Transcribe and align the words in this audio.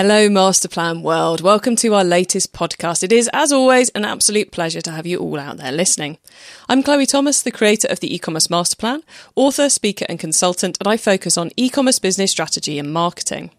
Hello, 0.00 0.28
Masterplan 0.28 1.02
World. 1.02 1.40
Welcome 1.40 1.74
to 1.74 1.92
our 1.92 2.04
latest 2.04 2.52
podcast. 2.52 3.02
It 3.02 3.10
is, 3.10 3.28
as 3.32 3.50
always, 3.50 3.88
an 3.96 4.04
absolute 4.04 4.52
pleasure 4.52 4.80
to 4.80 4.92
have 4.92 5.08
you 5.08 5.18
all 5.18 5.40
out 5.40 5.56
there 5.56 5.72
listening. 5.72 6.18
I'm 6.68 6.84
Chloe 6.84 7.04
Thomas, 7.04 7.42
the 7.42 7.50
creator 7.50 7.88
of 7.88 7.98
the 7.98 8.14
e-commerce 8.14 8.46
Masterplan, 8.46 9.02
author, 9.34 9.68
speaker, 9.68 10.06
and 10.08 10.20
consultant, 10.20 10.76
and 10.78 10.86
I 10.86 10.98
focus 10.98 11.36
on 11.36 11.50
e-commerce 11.56 11.98
business 11.98 12.30
strategy 12.30 12.78
and 12.78 12.92
marketing. 12.92 13.50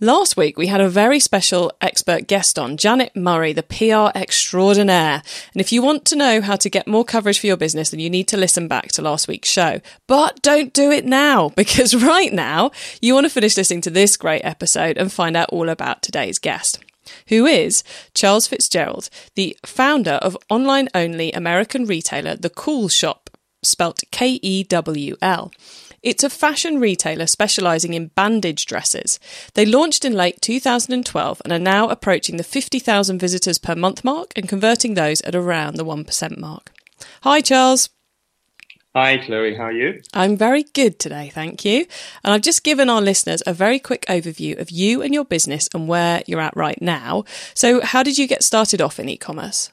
Last 0.00 0.36
week, 0.36 0.58
we 0.58 0.66
had 0.66 0.82
a 0.82 0.90
very 0.90 1.18
special 1.18 1.72
expert 1.80 2.26
guest 2.26 2.58
on, 2.58 2.76
Janet 2.76 3.16
Murray, 3.16 3.54
the 3.54 3.62
PR 3.62 4.14
extraordinaire. 4.14 5.22
And 5.54 5.60
if 5.60 5.72
you 5.72 5.80
want 5.80 6.04
to 6.06 6.16
know 6.16 6.42
how 6.42 6.56
to 6.56 6.68
get 6.68 6.86
more 6.86 7.02
coverage 7.02 7.40
for 7.40 7.46
your 7.46 7.56
business, 7.56 7.88
then 7.88 8.00
you 8.00 8.10
need 8.10 8.28
to 8.28 8.36
listen 8.36 8.68
back 8.68 8.88
to 8.88 9.00
last 9.00 9.26
week's 9.26 9.48
show. 9.48 9.80
But 10.06 10.42
don't 10.42 10.74
do 10.74 10.90
it 10.90 11.06
now, 11.06 11.48
because 11.56 11.94
right 11.94 12.30
now, 12.30 12.72
you 13.00 13.14
want 13.14 13.24
to 13.24 13.30
finish 13.30 13.56
listening 13.56 13.80
to 13.82 13.90
this 13.90 14.18
great 14.18 14.42
episode 14.44 14.98
and 14.98 15.10
find 15.10 15.34
out 15.34 15.48
all 15.48 15.70
about 15.70 16.02
today's 16.02 16.38
guest 16.38 16.78
who 17.28 17.46
is 17.46 17.84
Charles 18.14 18.48
Fitzgerald, 18.48 19.08
the 19.36 19.56
founder 19.64 20.14
of 20.14 20.36
online 20.50 20.88
only 20.92 21.30
American 21.32 21.86
retailer 21.86 22.34
The 22.34 22.50
Kewl 22.50 22.90
Shop, 22.90 23.30
spelt 23.62 24.02
K 24.10 24.40
E 24.42 24.64
W 24.64 25.16
L. 25.22 25.52
It's 26.06 26.22
a 26.22 26.30
fashion 26.30 26.78
retailer 26.78 27.26
specialising 27.26 27.92
in 27.92 28.12
bandage 28.14 28.66
dresses. 28.66 29.18
They 29.54 29.66
launched 29.66 30.04
in 30.04 30.12
late 30.12 30.40
2012 30.40 31.42
and 31.42 31.52
are 31.52 31.58
now 31.58 31.88
approaching 31.88 32.36
the 32.36 32.44
50,000 32.44 33.18
visitors 33.18 33.58
per 33.58 33.74
month 33.74 34.04
mark 34.04 34.32
and 34.36 34.48
converting 34.48 34.94
those 34.94 35.20
at 35.22 35.34
around 35.34 35.74
the 35.74 35.84
1% 35.84 36.38
mark. 36.38 36.70
Hi, 37.22 37.40
Charles. 37.40 37.88
Hi, 38.94 39.16
Chloe. 39.16 39.56
How 39.56 39.64
are 39.64 39.72
you? 39.72 40.00
I'm 40.14 40.36
very 40.36 40.62
good 40.62 41.00
today, 41.00 41.28
thank 41.34 41.64
you. 41.64 41.86
And 42.22 42.32
I've 42.32 42.40
just 42.40 42.62
given 42.62 42.88
our 42.88 43.02
listeners 43.02 43.42
a 43.44 43.52
very 43.52 43.80
quick 43.80 44.06
overview 44.08 44.60
of 44.60 44.70
you 44.70 45.02
and 45.02 45.12
your 45.12 45.24
business 45.24 45.68
and 45.74 45.88
where 45.88 46.22
you're 46.28 46.40
at 46.40 46.56
right 46.56 46.80
now. 46.80 47.24
So, 47.52 47.80
how 47.80 48.04
did 48.04 48.16
you 48.16 48.28
get 48.28 48.44
started 48.44 48.80
off 48.80 49.00
in 49.00 49.08
e 49.08 49.16
commerce? 49.16 49.72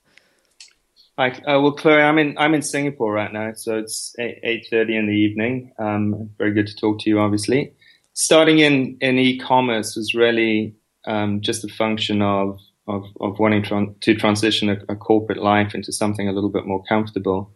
Hi, 1.16 1.30
uh, 1.30 1.61
well, 1.61 1.73
Chloe, 1.73 2.02
I'm 2.02 2.17
in 2.17 2.36
I'm 2.39 2.56
in 2.56 2.64
Singapore 2.64 3.14
right 3.14 3.31
now, 3.31 3.53
so 3.53 3.78
it's 3.78 4.16
eight 4.17 4.66
thirty 4.72 4.97
in 4.97 5.06
the 5.06 5.14
evening. 5.14 5.72
Um, 5.78 6.31
very 6.39 6.52
good 6.53 6.66
to 6.66 6.75
talk 6.75 7.02
to 7.02 7.09
you, 7.09 7.20
obviously. 7.20 7.72
Starting 8.14 8.58
in 8.58 8.97
in 9.00 9.20
e-commerce 9.20 9.95
was 9.95 10.16
really 10.16 10.73
um, 11.05 11.39
just 11.42 11.64
a 11.64 11.67
function 11.67 12.23
of 12.23 12.59
of, 12.88 13.03
of 13.22 13.38
wanting 13.38 13.95
to, 14.02 14.16
transition 14.16 14.70
a, 14.70 14.78
a, 14.89 14.95
corporate 14.95 15.38
life 15.38 15.75
into 15.75 15.92
something 15.94 16.28
a 16.28 16.31
little 16.33 16.50
bit 16.50 16.66
more 16.66 16.83
comfortable. 16.83 17.50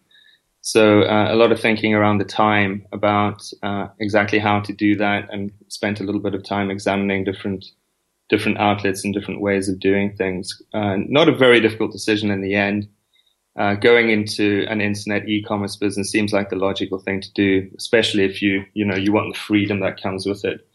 So 0.62 1.02
uh, 1.02 1.34
a 1.34 1.36
lot 1.36 1.52
of 1.52 1.60
thinking 1.60 1.96
around 1.96 2.20
the 2.20 2.26
time 2.26 2.86
about 2.94 3.42
uh, 3.64 3.88
exactly 4.00 4.38
how 4.38 4.60
to 4.60 4.72
do 4.72 4.96
that, 4.98 5.34
and 5.34 5.52
spent 5.70 6.00
a 6.00 6.04
little 6.04 6.22
bit 6.22 6.36
of 6.36 6.44
time 6.44 6.70
examining 6.70 7.24
different 7.24 7.66
different 8.30 8.60
outlets 8.60 9.04
and 9.04 9.16
different 9.16 9.42
ways 9.42 9.68
of 9.68 9.80
doing 9.80 10.16
things. 10.16 10.62
Uh, 10.76 10.98
not 11.08 11.28
a 11.28 11.36
very 11.36 11.60
difficult 11.60 11.92
decision 11.92 12.30
in 12.30 12.42
the 12.42 12.54
end 12.54 12.88
uh, 13.58 13.74
going 13.74 14.12
into 14.12 14.66
an 14.70 14.82
internet 14.82 15.28
e-commerce 15.28 15.76
business 15.76 16.12
seems 16.12 16.32
like 16.32 16.50
the 16.50 16.56
logical 16.56 17.00
thing 17.00 17.20
to 17.22 17.34
do, 17.34 17.70
especially 17.78 18.24
if 18.24 18.42
you 18.42 18.64
you 18.74 18.86
know 18.86 18.96
you 18.96 19.12
want 19.12 19.34
the 19.34 19.40
freedom 19.40 19.80
that 19.80 20.02
comes 20.02 20.26
with 20.26 20.46
it. 20.46 20.68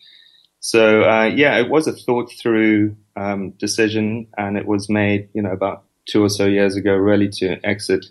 So 0.59 1.03
uh, 1.05 1.25
yeah, 1.25 1.59
it 1.59 1.69
was 1.69 1.87
a 1.87 1.93
thought 1.93 2.33
through 2.33 2.97
um, 3.17 3.51
decision, 3.51 4.27
and 4.37 4.57
it 4.57 4.67
was 4.67 4.89
made 4.89 5.29
you 5.33 5.43
know 5.43 5.53
about 5.53 5.85
two 6.07 6.25
or 6.25 6.29
so 6.29 6.47
years 6.47 6.75
ago, 6.75 6.93
really 6.93 7.29
to 7.29 7.65
exit 7.65 8.07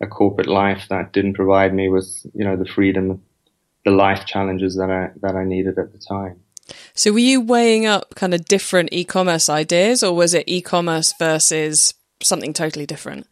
a 0.00 0.06
corporate 0.06 0.48
life 0.48 0.86
that 0.88 1.12
didn't 1.12 1.34
provide 1.34 1.74
me 1.74 1.88
with 1.88 2.08
you 2.34 2.44
know 2.44 2.56
the 2.56 2.68
freedom, 2.68 3.22
the 3.84 3.90
life 3.90 4.24
challenges 4.24 4.76
that 4.76 4.90
I 4.90 5.10
that 5.20 5.36
I 5.36 5.44
needed 5.44 5.78
at 5.78 5.92
the 5.92 5.98
time. 5.98 6.40
So 6.94 7.12
were 7.12 7.18
you 7.18 7.42
weighing 7.42 7.84
up 7.84 8.14
kind 8.14 8.32
of 8.32 8.46
different 8.46 8.88
e-commerce 8.90 9.50
ideas, 9.50 10.02
or 10.02 10.14
was 10.14 10.32
it 10.32 10.44
e-commerce 10.46 11.12
versus 11.18 11.92
something 12.22 12.54
totally 12.54 12.86
different? 12.86 13.26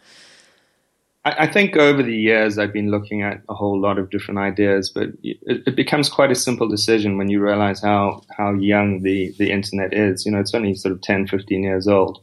I, 1.26 1.46
think 1.48 1.76
over 1.76 2.04
the 2.04 2.16
years 2.16 2.56
I've 2.56 2.72
been 2.72 2.92
looking 2.92 3.22
at 3.22 3.42
a 3.48 3.54
whole 3.54 3.80
lot 3.80 3.98
of 3.98 4.10
different 4.10 4.38
ideas, 4.38 4.90
but 4.90 5.08
it, 5.24 5.38
it, 5.42 5.74
becomes 5.74 6.08
quite 6.08 6.30
a 6.30 6.36
simple 6.36 6.68
decision 6.68 7.18
when 7.18 7.28
you 7.28 7.40
realize 7.40 7.82
how, 7.82 8.22
how 8.36 8.52
young 8.52 9.02
the, 9.02 9.34
the 9.36 9.50
internet 9.50 9.92
is. 9.92 10.24
You 10.24 10.30
know, 10.30 10.38
it's 10.38 10.54
only 10.54 10.74
sort 10.74 10.92
of 10.92 11.00
10, 11.00 11.26
15 11.26 11.64
years 11.64 11.88
old. 11.88 12.20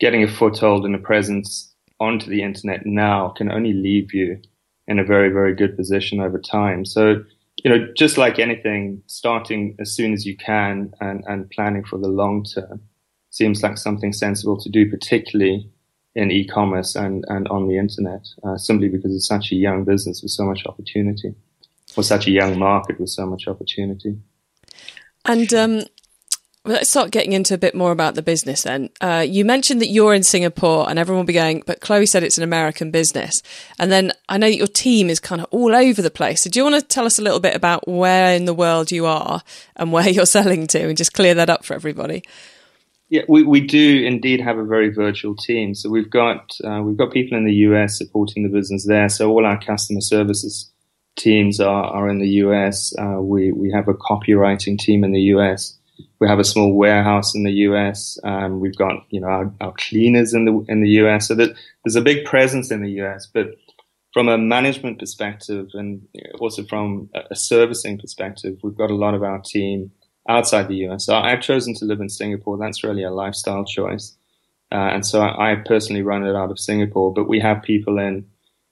Getting 0.00 0.22
a 0.22 0.28
foothold 0.28 0.86
and 0.86 0.94
a 0.94 0.98
presence 0.98 1.74
onto 2.00 2.30
the 2.30 2.42
internet 2.42 2.86
now 2.86 3.34
can 3.36 3.52
only 3.52 3.74
leave 3.74 4.14
you 4.14 4.40
in 4.86 4.98
a 4.98 5.04
very, 5.04 5.28
very 5.28 5.54
good 5.54 5.76
position 5.76 6.20
over 6.20 6.38
time. 6.38 6.86
So, 6.86 7.22
you 7.62 7.70
know, 7.70 7.86
just 7.96 8.16
like 8.16 8.38
anything, 8.38 9.02
starting 9.08 9.76
as 9.78 9.92
soon 9.94 10.14
as 10.14 10.24
you 10.24 10.36
can 10.38 10.90
and, 11.00 11.22
and 11.26 11.50
planning 11.50 11.84
for 11.84 11.98
the 11.98 12.08
long 12.08 12.44
term 12.44 12.80
seems 13.28 13.62
like 13.62 13.76
something 13.76 14.14
sensible 14.14 14.58
to 14.58 14.70
do, 14.70 14.88
particularly 14.88 15.70
in 16.14 16.30
e-commerce 16.30 16.96
and, 16.96 17.24
and 17.28 17.46
on 17.48 17.68
the 17.68 17.78
internet, 17.78 18.26
uh, 18.44 18.56
simply 18.56 18.88
because 18.88 19.14
it's 19.14 19.28
such 19.28 19.52
a 19.52 19.54
young 19.54 19.84
business 19.84 20.22
with 20.22 20.30
so 20.30 20.44
much 20.44 20.64
opportunity, 20.66 21.34
or 21.96 22.02
such 22.02 22.26
a 22.26 22.30
young 22.30 22.58
market 22.58 22.98
with 22.98 23.10
so 23.10 23.26
much 23.26 23.46
opportunity. 23.46 24.18
And 25.24 25.52
um, 25.54 25.82
let's 26.68 26.90
start 26.90 27.10
getting 27.10 27.32
into 27.32 27.54
a 27.54 27.58
bit 27.58 27.74
more 27.74 27.92
about 27.92 28.14
the 28.14 28.22
business 28.22 28.62
then. 28.62 28.90
Uh, 29.00 29.24
you 29.26 29.44
mentioned 29.44 29.80
that 29.80 29.88
you're 29.88 30.14
in 30.14 30.22
Singapore 30.22 30.88
and 30.88 30.98
everyone 30.98 31.20
will 31.20 31.26
be 31.26 31.32
going, 31.32 31.62
but 31.66 31.80
Chloe 31.80 32.06
said 32.06 32.22
it's 32.22 32.38
an 32.38 32.44
American 32.44 32.90
business. 32.90 33.42
And 33.78 33.90
then 33.90 34.12
I 34.28 34.38
know 34.38 34.48
that 34.48 34.56
your 34.56 34.66
team 34.66 35.10
is 35.10 35.20
kind 35.20 35.40
of 35.40 35.48
all 35.50 35.74
over 35.74 36.02
the 36.02 36.10
place. 36.10 36.42
So 36.42 36.50
do 36.50 36.58
you 36.58 36.64
want 36.64 36.76
to 36.76 36.82
tell 36.82 37.06
us 37.06 37.18
a 37.18 37.22
little 37.22 37.40
bit 37.40 37.56
about 37.56 37.88
where 37.88 38.34
in 38.34 38.44
the 38.44 38.54
world 38.54 38.90
you 38.90 39.06
are 39.06 39.42
and 39.76 39.92
where 39.92 40.08
you're 40.08 40.26
selling 40.26 40.66
to 40.68 40.88
and 40.88 40.96
just 40.96 41.14
clear 41.14 41.34
that 41.34 41.50
up 41.50 41.64
for 41.64 41.74
everybody? 41.74 42.22
Yeah, 43.10 43.22
we, 43.26 43.42
we 43.42 43.60
do 43.60 44.04
indeed 44.04 44.40
have 44.40 44.58
a 44.58 44.64
very 44.64 44.90
virtual 44.90 45.34
team. 45.34 45.74
So 45.74 45.88
we've 45.88 46.10
got 46.10 46.54
uh, 46.62 46.82
we've 46.82 46.96
got 46.96 47.10
people 47.10 47.38
in 47.38 47.44
the 47.44 47.54
US 47.68 47.96
supporting 47.96 48.42
the 48.42 48.50
business 48.50 48.86
there. 48.86 49.08
So 49.08 49.30
all 49.30 49.46
our 49.46 49.58
customer 49.58 50.00
services 50.00 50.70
teams 51.16 51.58
are, 51.58 51.84
are 51.84 52.08
in 52.08 52.18
the 52.18 52.28
US. 52.44 52.94
Uh, 52.98 53.20
we 53.20 53.50
we 53.52 53.72
have 53.72 53.88
a 53.88 53.94
copywriting 53.94 54.78
team 54.78 55.04
in 55.04 55.12
the 55.12 55.22
US. 55.34 55.78
We 56.20 56.28
have 56.28 56.38
a 56.38 56.44
small 56.44 56.74
warehouse 56.74 57.34
in 57.34 57.44
the 57.44 57.52
US. 57.68 58.18
Um, 58.24 58.60
we've 58.60 58.76
got 58.76 59.06
you 59.08 59.20
know 59.20 59.28
our, 59.28 59.54
our, 59.62 59.72
cleaners 59.72 60.34
in 60.34 60.44
the 60.44 60.64
in 60.68 60.82
the 60.82 60.90
US. 61.02 61.28
So 61.28 61.34
that 61.36 61.56
there's 61.84 61.96
a 61.96 62.02
big 62.02 62.26
presence 62.26 62.70
in 62.70 62.82
the 62.82 62.90
US. 63.02 63.26
But 63.26 63.54
from 64.12 64.28
a 64.28 64.36
management 64.36 64.98
perspective 64.98 65.68
and 65.72 66.06
also 66.40 66.62
from 66.64 67.08
a 67.30 67.34
servicing 67.34 67.98
perspective, 67.98 68.58
we've 68.62 68.76
got 68.76 68.90
a 68.90 68.94
lot 68.94 69.14
of 69.14 69.22
our 69.22 69.40
team 69.40 69.92
outside 70.28 70.68
the 70.68 70.86
US. 70.88 71.06
So 71.06 71.16
I've 71.16 71.40
chosen 71.40 71.74
to 71.74 71.84
live 71.84 72.00
in 72.00 72.08
Singapore. 72.08 72.58
That's 72.58 72.84
really 72.84 73.02
a 73.02 73.10
lifestyle 73.10 73.64
choice. 73.64 74.16
Uh, 74.70 74.90
and 74.92 75.06
so 75.06 75.22
I, 75.22 75.52
I, 75.52 75.56
personally 75.56 76.02
run 76.02 76.26
it 76.26 76.36
out 76.36 76.50
of 76.50 76.58
Singapore, 76.58 77.12
but 77.12 77.26
we 77.26 77.40
have 77.40 77.62
people 77.62 77.98
in 77.98 78.26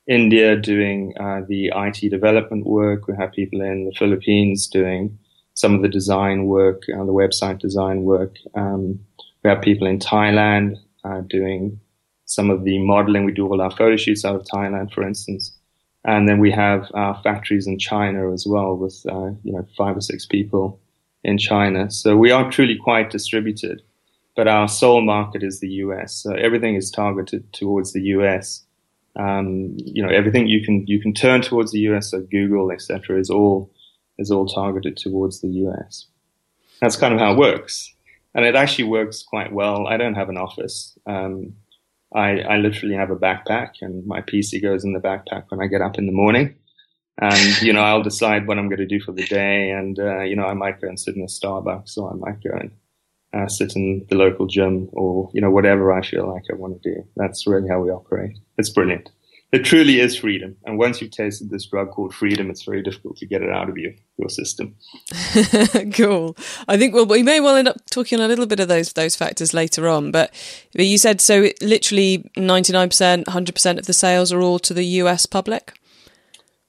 India 0.06 0.54
doing 0.54 1.14
uh, 1.18 1.40
the 1.48 1.72
IT 1.74 2.10
development 2.10 2.66
work. 2.66 3.08
We 3.08 3.14
have 3.16 3.32
people 3.32 3.62
in 3.62 3.86
the 3.86 3.96
Philippines 3.98 4.66
doing 4.66 5.18
some 5.54 5.74
of 5.74 5.80
the 5.80 5.88
design 5.88 6.44
work, 6.44 6.82
uh, 6.94 7.04
the 7.04 7.14
website 7.14 7.60
design 7.60 8.02
work. 8.02 8.36
Um, 8.54 9.00
we 9.42 9.48
have 9.48 9.62
people 9.62 9.86
in 9.86 9.98
Thailand 9.98 10.76
uh, 11.02 11.22
doing 11.22 11.80
some 12.26 12.50
of 12.50 12.64
the 12.64 12.78
modeling. 12.78 13.24
We 13.24 13.32
do 13.32 13.46
all 13.46 13.62
our 13.62 13.70
photo 13.70 13.96
shoots 13.96 14.24
out 14.24 14.36
of 14.36 14.44
Thailand, 14.44 14.92
for 14.92 15.02
instance. 15.02 15.56
And 16.04 16.28
then 16.28 16.40
we 16.40 16.50
have 16.50 16.90
our 16.92 17.20
factories 17.22 17.66
in 17.66 17.78
China 17.78 18.32
as 18.32 18.46
well 18.46 18.76
with, 18.76 19.00
uh, 19.08 19.30
you 19.42 19.52
know, 19.52 19.66
five 19.78 19.96
or 19.96 20.02
six 20.02 20.26
people 20.26 20.78
in 21.26 21.38
China. 21.38 21.90
So 21.90 22.16
we 22.16 22.30
are 22.30 22.50
truly 22.50 22.76
quite 22.76 23.10
distributed, 23.10 23.82
but 24.36 24.46
our 24.46 24.68
sole 24.68 25.02
market 25.02 25.42
is 25.42 25.58
the 25.58 25.68
US. 25.84 26.14
So 26.14 26.32
everything 26.34 26.76
is 26.76 26.90
targeted 26.90 27.52
towards 27.52 27.92
the 27.92 28.02
US. 28.16 28.62
Um, 29.16 29.76
you 29.78 30.02
know, 30.02 30.08
everything 30.08 30.46
you 30.46 30.64
can 30.64 30.86
you 30.86 31.00
can 31.00 31.12
turn 31.12 31.42
towards 31.42 31.72
the 31.72 31.80
US. 31.90 32.12
So 32.12 32.20
Google, 32.30 32.70
etc., 32.70 33.18
is 33.18 33.28
all 33.28 33.70
is 34.18 34.30
all 34.30 34.46
targeted 34.46 34.96
towards 34.96 35.40
the 35.40 35.48
US. 35.64 36.06
That's 36.80 36.96
kind 36.96 37.12
of 37.12 37.18
how 37.18 37.32
it 37.32 37.38
works, 37.38 37.92
and 38.34 38.44
it 38.44 38.54
actually 38.54 38.88
works 38.88 39.24
quite 39.24 39.52
well. 39.52 39.88
I 39.88 39.96
don't 39.96 40.14
have 40.14 40.28
an 40.28 40.38
office. 40.38 40.96
Um, 41.06 41.54
I, 42.14 42.38
I 42.40 42.56
literally 42.58 42.94
have 42.94 43.10
a 43.10 43.16
backpack, 43.16 43.82
and 43.82 44.06
my 44.06 44.20
PC 44.20 44.62
goes 44.62 44.84
in 44.84 44.92
the 44.92 45.00
backpack 45.00 45.44
when 45.48 45.60
I 45.60 45.66
get 45.66 45.82
up 45.82 45.98
in 45.98 46.06
the 46.06 46.12
morning 46.12 46.54
and 47.18 47.62
you 47.62 47.72
know 47.72 47.82
I'll 47.82 48.02
decide 48.02 48.46
what 48.46 48.58
I'm 48.58 48.68
going 48.68 48.78
to 48.78 48.86
do 48.86 49.00
for 49.00 49.12
the 49.12 49.26
day. 49.26 49.70
And 49.70 49.98
uh, 49.98 50.20
you 50.20 50.36
know 50.36 50.46
I 50.46 50.54
might 50.54 50.80
go 50.80 50.88
and 50.88 50.98
sit 50.98 51.16
in 51.16 51.22
a 51.22 51.26
Starbucks, 51.26 51.96
or 51.96 52.10
I 52.12 52.14
might 52.14 52.42
go 52.42 52.50
and 52.58 52.70
uh, 53.32 53.48
sit 53.48 53.76
in 53.76 54.06
the 54.08 54.16
local 54.16 54.46
gym, 54.46 54.88
or 54.92 55.30
you 55.32 55.40
know 55.40 55.50
whatever 55.50 55.92
I 55.92 56.02
feel 56.02 56.28
like 56.32 56.44
I 56.50 56.54
want 56.54 56.82
to 56.82 56.94
do. 56.94 57.06
That's 57.16 57.46
really 57.46 57.68
how 57.68 57.80
we 57.80 57.90
operate. 57.90 58.38
It's 58.58 58.70
brilliant. 58.70 59.10
It 59.52 59.64
truly 59.64 60.00
is 60.00 60.16
freedom. 60.16 60.56
And 60.64 60.76
once 60.76 61.00
you've 61.00 61.12
tasted 61.12 61.50
this 61.50 61.66
drug 61.66 61.90
called 61.90 62.12
freedom, 62.12 62.50
it's 62.50 62.64
very 62.64 62.82
difficult 62.82 63.16
to 63.18 63.26
get 63.26 63.42
it 63.42 63.48
out 63.48 63.68
of 63.68 63.78
your, 63.78 63.92
your 64.18 64.28
system. 64.28 64.74
cool. 65.94 66.36
I 66.66 66.76
think 66.76 66.92
well, 66.92 67.06
we 67.06 67.22
may 67.22 67.38
well 67.38 67.54
end 67.54 67.68
up 67.68 67.76
talking 67.88 68.18
a 68.18 68.26
little 68.26 68.46
bit 68.46 68.58
of 68.58 68.66
those 68.66 68.92
those 68.92 69.14
factors 69.14 69.54
later 69.54 69.88
on. 69.88 70.10
But, 70.10 70.34
but 70.74 70.86
you 70.86 70.98
said 70.98 71.20
so. 71.20 71.48
Literally, 71.62 72.28
ninety 72.36 72.72
nine 72.72 72.88
percent, 72.88 73.28
hundred 73.28 73.54
percent 73.54 73.78
of 73.78 73.86
the 73.86 73.92
sales 73.92 74.32
are 74.32 74.42
all 74.42 74.58
to 74.58 74.74
the 74.74 74.84
US 74.84 75.26
public. 75.26 75.78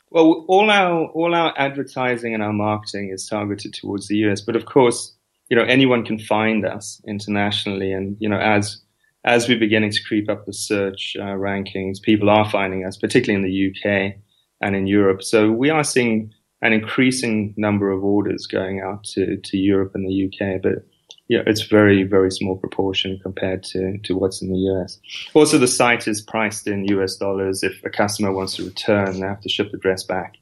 Well, 0.10 0.46
all 0.48 0.70
our 0.70 1.08
all 1.08 1.36
our 1.36 1.54
advertising 1.58 2.34
and 2.34 2.42
our 2.42 2.54
marketing 2.54 3.10
is 3.14 3.28
targeted 3.28 3.74
towards 3.74 4.08
the 4.08 4.18
US, 4.28 4.42
but 4.42 4.56
of 4.56 4.66
course, 4.66 5.14
you 5.50 5.58
know, 5.58 5.64
anyone 5.64 6.06
can 6.06 6.20
find 6.20 6.66
us 6.66 7.02
internationally, 7.08 7.92
and 7.92 8.16
you 8.20 8.30
know, 8.30 8.40
as 8.40 8.82
as 9.26 9.50
we're 9.50 9.60
beginning 9.60 9.92
to 9.92 10.04
creep 10.04 10.30
up 10.30 10.46
the 10.46 10.54
search 10.54 11.18
uh, 11.20 11.36
rankings, 11.36 12.02
people 12.02 12.30
are 12.30 12.50
finding 12.50 12.86
us, 12.86 12.98
particularly 12.98 13.44
in 13.44 13.50
the 13.50 13.70
UK 13.70 14.16
and 14.62 14.76
in 14.76 14.88
Europe. 14.88 15.22
So 15.22 15.52
we 15.52 15.70
are 15.70 15.84
seeing 15.84 16.34
an 16.62 16.74
increasing 16.74 17.54
number 17.58 17.92
of 17.92 18.04
orders 18.04 18.48
going 18.48 18.82
out 18.82 19.04
to, 19.04 19.38
to 19.38 19.58
Europe 19.58 19.92
and 19.94 20.08
the 20.08 20.26
UK, 20.26 20.62
but 20.62 20.86
yeah, 21.30 21.42
it's 21.46 21.64
very, 21.64 22.04
very 22.04 22.32
small 22.32 22.56
proportion 22.56 23.20
compared 23.22 23.64
to, 23.64 23.98
to 24.04 24.18
what's 24.18 24.42
in 24.42 24.52
the 24.52 24.60
US. 24.72 25.00
Also, 25.34 25.58
the 25.58 25.68
site 25.68 26.08
is 26.08 26.22
priced 26.22 26.68
in 26.68 26.86
US 26.86 27.18
dollars. 27.18 27.64
If 27.64 27.84
a 27.84 27.90
customer 27.90 28.32
wants 28.32 28.56
to 28.56 28.66
return, 28.66 29.20
they 29.20 29.28
have 29.28 29.42
to 29.42 29.50
ship 29.50 29.72
the 29.72 29.78
dress 29.78 30.04
back 30.04 30.36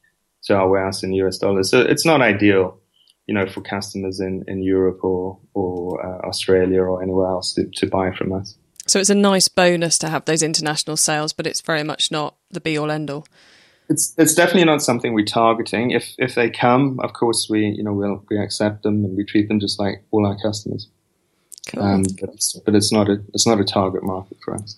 to 0.43 0.55
our 0.55 0.69
warehouse 0.69 1.01
in 1.01 1.11
US 1.13 1.37
dollars. 1.37 1.71
So 1.71 1.81
it's 1.81 2.05
not 2.05 2.21
ideal, 2.21 2.79
you 3.25 3.33
know, 3.33 3.47
for 3.47 3.61
customers 3.61 4.19
in, 4.19 4.43
in 4.47 4.61
Europe 4.61 5.03
or, 5.03 5.39
or 5.55 6.05
uh, 6.05 6.27
Australia 6.27 6.81
or 6.81 7.01
anywhere 7.01 7.29
else 7.29 7.53
to, 7.55 7.65
to 7.77 7.87
buy 7.87 8.11
from 8.11 8.31
us. 8.33 8.55
So 8.87 8.99
it's 8.99 9.09
a 9.09 9.15
nice 9.15 9.47
bonus 9.47 9.97
to 9.99 10.09
have 10.09 10.25
those 10.25 10.43
international 10.43 10.97
sales, 10.97 11.33
but 11.33 11.47
it's 11.47 11.61
very 11.61 11.83
much 11.83 12.11
not 12.11 12.35
the 12.51 12.61
be 12.61 12.77
all 12.77 12.91
end 12.91 13.09
all. 13.09 13.25
It's 13.89 14.13
it's 14.17 14.33
definitely 14.33 14.65
not 14.65 14.81
something 14.81 15.13
we're 15.13 15.25
targeting. 15.25 15.91
If 15.91 16.13
if 16.17 16.35
they 16.35 16.49
come, 16.49 16.99
of 17.01 17.13
course 17.13 17.47
we 17.49 17.67
you 17.67 17.83
know 17.83 17.93
we'll 17.93 18.23
we 18.29 18.37
accept 18.37 18.83
them 18.83 19.05
and 19.05 19.15
we 19.15 19.23
treat 19.23 19.47
them 19.47 19.59
just 19.59 19.79
like 19.79 20.03
all 20.11 20.25
our 20.25 20.37
customers. 20.39 20.87
Cool. 21.67 21.83
Um, 21.83 22.03
but, 22.19 22.29
it's, 22.29 22.53
but 22.65 22.75
it's 22.75 22.91
not 22.91 23.09
a 23.09 23.21
it's 23.33 23.47
not 23.47 23.59
a 23.59 23.63
target 23.63 24.03
market 24.03 24.37
for 24.43 24.55
us. 24.55 24.77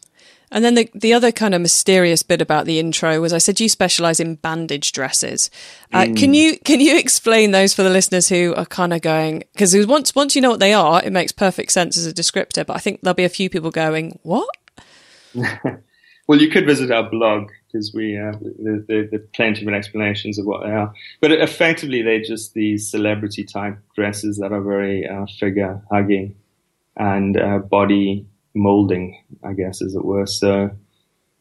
And 0.50 0.64
then 0.64 0.76
the 0.76 0.90
the 0.94 1.14
other 1.14 1.32
kind 1.32 1.54
of 1.54 1.62
mysterious 1.62 2.24
bit 2.24 2.42
about 2.42 2.66
the 2.66 2.80
intro 2.80 3.20
was 3.20 3.34
I 3.34 3.38
said 3.38 3.60
you 3.60 3.68
specialize 3.68 4.20
in 4.20 4.36
bandage 4.36 4.94
dresses. 4.94 5.50
Uh, 5.92 6.04
mm. 6.04 6.18
Can 6.18 6.34
you 6.34 6.58
can 6.60 6.80
you 6.80 6.98
explain 6.98 7.52
those 7.52 7.74
for 7.74 7.84
the 7.84 7.90
listeners 7.90 8.30
who 8.30 8.54
are 8.56 8.66
kind 8.66 8.94
of 8.94 9.02
going 9.02 9.44
because 9.52 9.76
once 9.86 10.16
once 10.16 10.36
you 10.36 10.42
know 10.42 10.50
what 10.50 10.62
they 10.62 10.74
are, 10.74 11.04
it 11.04 11.12
makes 11.12 11.34
perfect 11.34 11.74
sense 11.74 11.98
as 11.98 12.06
a 12.06 12.14
descriptor. 12.14 12.66
But 12.66 12.78
I 12.78 12.80
think 12.80 13.02
there'll 13.02 13.14
be 13.14 13.26
a 13.26 13.30
few 13.30 13.50
people 13.50 13.72
going, 13.72 14.20
"What?" 14.24 14.50
well, 16.28 16.40
you 16.40 16.50
could 16.50 16.66
visit 16.66 16.92
our 16.92 17.10
blog 17.10 17.50
because 17.68 17.94
we 17.94 18.18
uh, 18.18 18.34
there, 18.88 19.20
plenty 19.34 19.66
of 19.66 19.74
explanations 19.74 20.40
of 20.40 20.46
what 20.46 20.64
they 20.64 20.72
are. 20.72 20.94
But 21.22 21.32
effectively, 21.32 22.02
they're 22.02 22.22
just 22.22 22.54
these 22.54 22.90
celebrity 22.90 23.44
type 23.44 23.78
dresses 23.96 24.38
that 24.38 24.52
are 24.52 24.62
very 24.62 25.08
uh, 25.08 25.26
figure 25.40 25.82
hugging 25.92 26.36
and 26.96 27.40
uh, 27.40 27.60
body 27.60 28.26
molding, 28.56 29.22
I 29.44 29.54
guess, 29.54 29.82
as 29.82 29.96
it 29.96 30.04
were. 30.04 30.26
So 30.26 30.72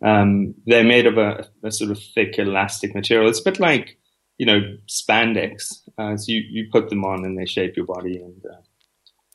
um, 0.02 0.55
they're 0.67 0.84
made 0.84 1.06
of 1.06 1.19
a, 1.19 1.49
a, 1.62 1.70
sort 1.70 1.90
of 1.90 1.99
thick 1.99 2.38
elastic 2.38 2.94
material. 2.94 3.28
It's 3.28 3.40
a 3.40 3.44
bit 3.44 3.58
like, 3.58 3.96
you 4.38 4.46
know, 4.46 4.76
spandex. 4.87 5.82
Uh, 5.96 6.17
so 6.17 6.32
you, 6.32 6.40
you 6.40 6.69
put 6.70 6.90
them 6.90 7.05
on 7.05 7.25
and 7.25 7.38
they 7.38 7.46
shape 7.46 7.76
your 7.76 7.87
body 7.87 8.19
and 8.19 8.44
uh, 8.44 8.61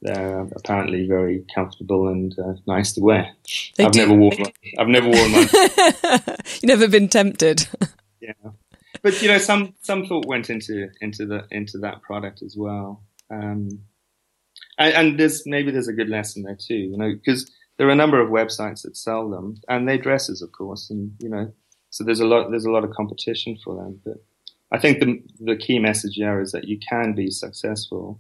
they're 0.02 0.48
apparently 0.56 1.08
very 1.08 1.46
comfortable 1.54 2.08
and 2.08 2.38
uh, 2.40 2.54
nice 2.66 2.94
to 2.94 3.02
wear. 3.02 3.32
They 3.78 3.86
I've 3.86 3.92
do. 3.92 4.00
never 4.00 4.14
worn 4.14 4.38
one. 4.38 4.52
I've 4.80 4.88
never 4.88 5.08
worn 5.08 5.32
one. 5.32 5.48
You've 6.46 6.64
never 6.64 6.88
been 6.88 7.08
tempted. 7.08 7.68
yeah. 8.20 8.34
But 9.04 9.22
you 9.22 9.28
know, 9.28 9.38
some 9.38 9.76
some 9.82 10.06
thought 10.06 10.26
went 10.26 10.50
into 10.50 10.90
into 11.02 11.26
the 11.26 11.46
into 11.52 11.78
that 11.80 12.02
product 12.02 12.42
as 12.42 12.56
well. 12.58 13.04
Um, 13.30 13.82
and, 14.78 14.94
and, 14.94 15.20
there's 15.20 15.44
maybe 15.46 15.72
there's 15.72 15.88
a 15.88 15.94
good 15.94 16.10
lesson 16.10 16.44
there 16.44 16.58
too, 16.60 16.76
you 16.76 16.98
know, 16.98 17.14
because 17.14 17.50
there 17.78 17.88
are 17.88 17.92
a 17.92 17.96
number 17.96 18.20
of 18.20 18.30
websites 18.30 18.82
that 18.82 18.98
sell 18.98 19.30
them, 19.30 19.56
and 19.70 19.88
they 19.88 19.98
dresses, 19.98 20.42
of 20.42 20.52
course, 20.52 20.90
and 20.90 21.14
you 21.20 21.30
know, 21.30 21.54
so 21.92 22.04
there's 22.04 22.20
a 22.20 22.26
lot 22.26 22.50
there's 22.50 22.66
a 22.66 22.72
lot 22.72 22.84
of 22.84 22.92
competition 22.92 23.58
for 23.64 23.76
them. 23.76 24.02
But 24.04 24.18
I 24.72 24.80
think 24.80 25.00
the 25.00 25.22
the 25.40 25.56
key 25.56 25.80
message 25.80 26.16
here 26.16 26.42
is 26.42 26.52
that 26.52 26.68
you 26.68 26.80
can 26.90 27.14
be 27.14 27.30
successful 27.30 28.20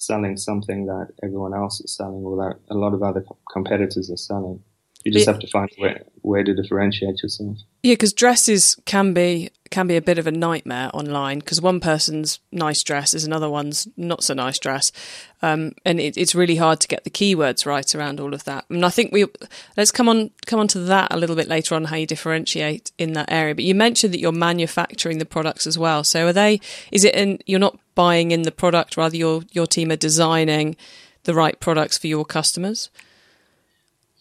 selling 0.00 0.36
something 0.36 0.86
that 0.86 1.08
everyone 1.22 1.54
else 1.54 1.80
is 1.82 1.94
selling 1.94 2.24
or 2.24 2.36
that 2.36 2.74
a 2.74 2.78
lot 2.78 2.94
of 2.94 3.02
other 3.02 3.24
competitors 3.52 4.10
are 4.10 4.16
selling. 4.16 4.62
You 5.04 5.12
just 5.12 5.26
have 5.26 5.38
to 5.38 5.46
find 5.46 5.70
a 5.78 5.82
way, 5.82 6.02
way 6.22 6.42
to 6.42 6.54
differentiate 6.54 7.22
yourself. 7.22 7.56
Yeah, 7.82 7.94
because 7.94 8.12
dresses 8.12 8.76
can 8.84 9.14
be 9.14 9.50
can 9.70 9.86
be 9.86 9.96
a 9.96 10.02
bit 10.02 10.18
of 10.18 10.26
a 10.26 10.32
nightmare 10.32 10.90
online 10.92 11.38
because 11.38 11.60
one 11.60 11.78
person's 11.78 12.40
nice 12.50 12.82
dress 12.82 13.14
is 13.14 13.24
another 13.24 13.48
one's 13.48 13.86
not 13.96 14.22
so 14.22 14.34
nice 14.34 14.58
dress, 14.58 14.92
um, 15.40 15.72
and 15.86 16.00
it, 16.00 16.18
it's 16.18 16.34
really 16.34 16.56
hard 16.56 16.80
to 16.80 16.88
get 16.88 17.04
the 17.04 17.10
keywords 17.10 17.64
right 17.64 17.94
around 17.94 18.20
all 18.20 18.34
of 18.34 18.44
that. 18.44 18.66
And 18.68 18.84
I 18.84 18.90
think 18.90 19.10
we 19.10 19.24
let's 19.74 19.90
come 19.90 20.08
on 20.08 20.32
come 20.44 20.60
on 20.60 20.68
to 20.68 20.80
that 20.80 21.12
a 21.12 21.16
little 21.16 21.36
bit 21.36 21.48
later 21.48 21.74
on 21.74 21.84
how 21.84 21.96
you 21.96 22.06
differentiate 22.06 22.92
in 22.98 23.14
that 23.14 23.30
area. 23.32 23.54
But 23.54 23.64
you 23.64 23.74
mentioned 23.74 24.12
that 24.12 24.20
you're 24.20 24.32
manufacturing 24.32 25.16
the 25.16 25.24
products 25.24 25.66
as 25.66 25.78
well. 25.78 26.04
So 26.04 26.26
are 26.26 26.32
they? 26.34 26.60
Is 26.92 27.04
it 27.04 27.14
in? 27.14 27.38
You're 27.46 27.58
not 27.58 27.78
buying 27.94 28.32
in 28.32 28.42
the 28.42 28.52
product, 28.52 28.98
rather 28.98 29.16
your 29.16 29.44
your 29.52 29.66
team 29.66 29.90
are 29.90 29.96
designing 29.96 30.76
the 31.24 31.34
right 31.34 31.58
products 31.58 31.96
for 31.96 32.06
your 32.06 32.26
customers. 32.26 32.90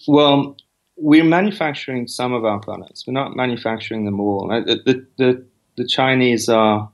Well, 0.08 0.56
we're 1.00 1.24
manufacturing 1.24 2.08
some 2.08 2.34
of 2.34 2.46
our 2.46 2.60
products. 2.60 3.08
We're 3.08 3.14
not 3.14 3.36
manufacturing 3.36 4.06
them 4.06 4.20
all. 4.20 4.48
The, 4.50 5.08
the, 5.18 5.46
the, 5.78 5.88
Chinese 5.88 6.50
are, 6.50 6.92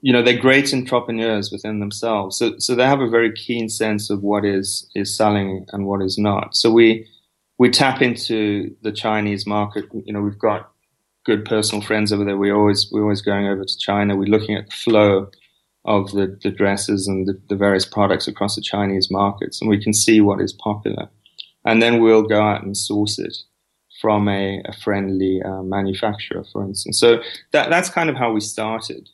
you 0.00 0.12
know, 0.12 0.22
they're 0.22 0.38
great 0.38 0.74
entrepreneurs 0.74 1.52
within 1.52 1.78
themselves. 1.78 2.36
So, 2.36 2.58
so 2.58 2.74
they 2.74 2.84
have 2.84 3.00
a 3.00 3.08
very 3.08 3.32
keen 3.32 3.68
sense 3.68 4.10
of 4.10 4.22
what 4.22 4.44
is, 4.44 4.90
is 4.94 5.16
selling 5.16 5.66
and 5.72 5.86
what 5.86 6.02
is 6.02 6.18
not. 6.18 6.56
So 6.56 6.70
we, 6.70 7.08
we 7.58 7.70
tap 7.70 8.02
into 8.02 8.74
the 8.82 8.92
Chinese 8.92 9.46
market. 9.46 9.84
You 9.92 10.12
know, 10.12 10.20
we've 10.20 10.38
got 10.38 10.70
good 11.24 11.44
personal 11.44 11.80
friends 11.80 12.12
over 12.12 12.24
there. 12.24 12.36
We 12.36 12.50
always, 12.50 12.88
we're 12.90 13.02
always 13.02 13.22
going 13.22 13.46
over 13.46 13.64
to 13.64 13.78
China. 13.78 14.16
We're 14.16 14.24
looking 14.24 14.56
at 14.56 14.66
the 14.66 14.74
flow 14.74 15.30
of 15.84 16.10
the, 16.10 16.38
the 16.42 16.50
dresses 16.50 17.06
and 17.06 17.26
the, 17.28 17.40
the 17.48 17.56
various 17.56 17.84
products 17.84 18.26
across 18.26 18.56
the 18.56 18.62
Chinese 18.62 19.10
markets 19.10 19.60
and 19.60 19.68
we 19.68 19.82
can 19.82 19.92
see 19.92 20.20
what 20.20 20.40
is 20.40 20.52
popular 20.52 21.08
and 21.64 21.80
then 21.82 22.00
we'll 22.00 22.22
go 22.22 22.42
out 22.42 22.62
and 22.62 22.76
source 22.76 23.18
it 23.18 23.36
from 24.00 24.28
a, 24.28 24.60
a 24.64 24.72
friendly 24.72 25.40
uh, 25.42 25.62
manufacturer, 25.62 26.44
for 26.52 26.64
instance. 26.64 26.98
So 26.98 27.22
that, 27.52 27.70
that's 27.70 27.88
kind 27.88 28.10
of 28.10 28.16
how 28.16 28.32
we 28.32 28.40
started. 28.40 29.08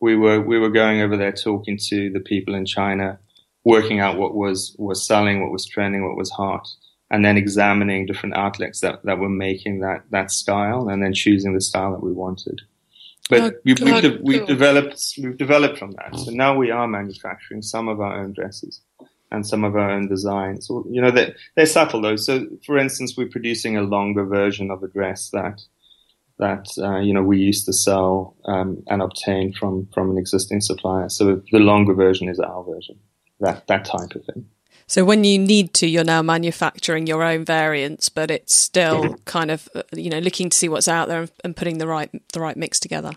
We 0.00 0.16
were 0.16 0.40
we 0.40 0.58
were 0.58 0.70
going 0.70 1.02
over 1.02 1.16
there 1.16 1.32
talking 1.32 1.78
to 1.88 2.10
the 2.10 2.20
people 2.20 2.54
in 2.54 2.64
China, 2.64 3.18
working 3.64 4.00
out 4.00 4.16
what 4.16 4.34
was 4.34 4.74
was 4.78 5.06
selling, 5.06 5.42
what 5.42 5.52
was 5.52 5.66
trending, 5.66 6.06
what 6.06 6.16
was 6.16 6.30
hot, 6.30 6.66
and 7.10 7.22
then 7.22 7.36
examining 7.36 8.06
different 8.06 8.34
outlets 8.34 8.80
that, 8.80 9.04
that 9.04 9.18
were 9.18 9.28
making 9.28 9.80
that 9.80 10.04
that 10.10 10.30
style, 10.30 10.88
and 10.88 11.02
then 11.02 11.12
choosing 11.12 11.52
the 11.52 11.60
style 11.60 11.92
that 11.92 12.02
we 12.02 12.12
wanted. 12.12 12.62
But 13.28 13.40
oh, 13.40 13.52
we, 13.62 13.74
have 13.78 14.02
de- 14.02 14.20
we 14.22 14.40
developed 14.46 15.18
we've 15.22 15.36
developed 15.36 15.78
from 15.78 15.92
that. 15.92 16.18
So 16.18 16.30
now 16.30 16.56
we 16.56 16.70
are 16.70 16.88
manufacturing 16.88 17.60
some 17.60 17.88
of 17.88 18.00
our 18.00 18.18
own 18.20 18.32
dresses 18.32 18.80
and 19.30 19.46
some 19.46 19.64
of 19.64 19.76
our 19.76 19.90
own 19.90 20.08
designs. 20.08 20.66
So, 20.66 20.84
you 20.90 21.00
know, 21.00 21.10
they're, 21.10 21.34
they're 21.56 21.66
subtle 21.66 22.00
though. 22.00 22.16
So, 22.16 22.46
for 22.66 22.78
instance, 22.78 23.16
we're 23.16 23.28
producing 23.28 23.76
a 23.76 23.82
longer 23.82 24.24
version 24.24 24.70
of 24.70 24.82
a 24.82 24.88
dress 24.88 25.30
that 25.30 25.60
that 26.40 26.66
uh, 26.78 26.98
you 26.98 27.14
know 27.14 27.22
we 27.22 27.38
used 27.38 27.66
to 27.66 27.72
sell 27.72 28.34
um, 28.46 28.82
and 28.88 29.00
obtain 29.00 29.52
from 29.52 29.86
from 29.94 30.10
an 30.10 30.18
existing 30.18 30.60
supplier. 30.60 31.08
So 31.08 31.42
the 31.52 31.58
longer 31.58 31.94
version 31.94 32.28
is 32.28 32.40
our 32.40 32.64
version. 32.64 32.98
That 33.38 33.66
that 33.68 33.84
type 33.84 34.14
of 34.14 34.24
thing. 34.24 34.46
So 34.86 35.04
when 35.04 35.22
you 35.22 35.38
need 35.38 35.72
to, 35.74 35.86
you're 35.86 36.02
now 36.02 36.20
manufacturing 36.20 37.06
your 37.06 37.22
own 37.22 37.44
variants, 37.44 38.08
but 38.08 38.28
it's 38.28 38.56
still 38.56 39.14
kind 39.24 39.52
of 39.52 39.68
uh, 39.74 39.82
you 39.92 40.10
know 40.10 40.18
looking 40.18 40.50
to 40.50 40.56
see 40.56 40.68
what's 40.68 40.88
out 40.88 41.08
there 41.08 41.28
and 41.44 41.54
putting 41.54 41.78
the 41.78 41.86
right 41.86 42.10
the 42.32 42.40
right 42.40 42.56
mix 42.56 42.80
together. 42.80 43.12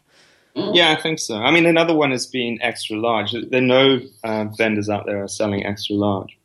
Yeah, 0.56 0.96
I 0.98 1.02
think 1.02 1.20
so. 1.20 1.36
I 1.38 1.52
mean, 1.52 1.66
another 1.66 1.96
one 1.96 2.12
has 2.12 2.28
been 2.28 2.60
extra 2.62 2.98
large. 2.98 3.32
There 3.32 3.62
are 3.62 3.62
no 3.62 4.02
uh, 4.24 4.46
vendors 4.56 4.90
out 4.90 5.06
there 5.06 5.24
are 5.24 5.28
selling 5.28 5.66
extra 5.66 5.96
large 5.96 6.38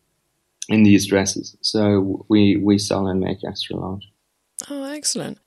in 0.68 0.82
these 0.82 1.06
dresses, 1.06 1.56
so 1.60 2.24
we 2.28 2.56
we 2.56 2.78
sell 2.78 3.06
and 3.06 3.20
make 3.20 3.38
extra 3.46 3.76
large. 3.76 4.08
Oh, 4.70 4.84
excellent! 4.84 5.38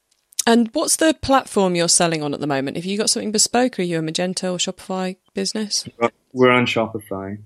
And 0.46 0.70
what's 0.74 0.98
the 0.98 1.16
platform 1.22 1.76
you're 1.76 1.88
selling 1.88 2.22
on 2.22 2.34
at 2.34 2.40
the 2.40 2.48
moment? 2.48 2.78
Have 2.78 2.86
you 2.86 2.98
got 2.98 3.10
something 3.10 3.32
bespoke? 3.32 3.80
Are 3.80 3.84
you 3.84 4.00
a 4.00 4.02
Magento 4.02 4.54
or 4.54 4.58
Shopify 4.58 5.18
business? 5.34 5.88
We're 6.34 6.52
on 6.52 6.66
Shopify, 6.66 7.40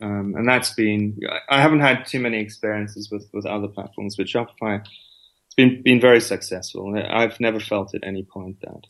um, 0.00 0.34
and 0.36 0.48
that's 0.48 0.74
been. 0.74 1.18
I 1.48 1.60
haven't 1.60 1.80
had 1.80 2.06
too 2.06 2.20
many 2.20 2.38
experiences 2.40 3.08
with 3.10 3.28
with 3.32 3.46
other 3.46 3.68
platforms, 3.68 4.16
but 4.16 4.26
Shopify 4.26 4.80
it's 4.80 5.54
been 5.56 5.80
been 5.82 6.00
very 6.00 6.20
successful. 6.20 7.00
I've 7.08 7.38
never 7.38 7.60
felt 7.60 7.94
at 7.94 8.04
any 8.04 8.24
point 8.24 8.60
that 8.62 8.82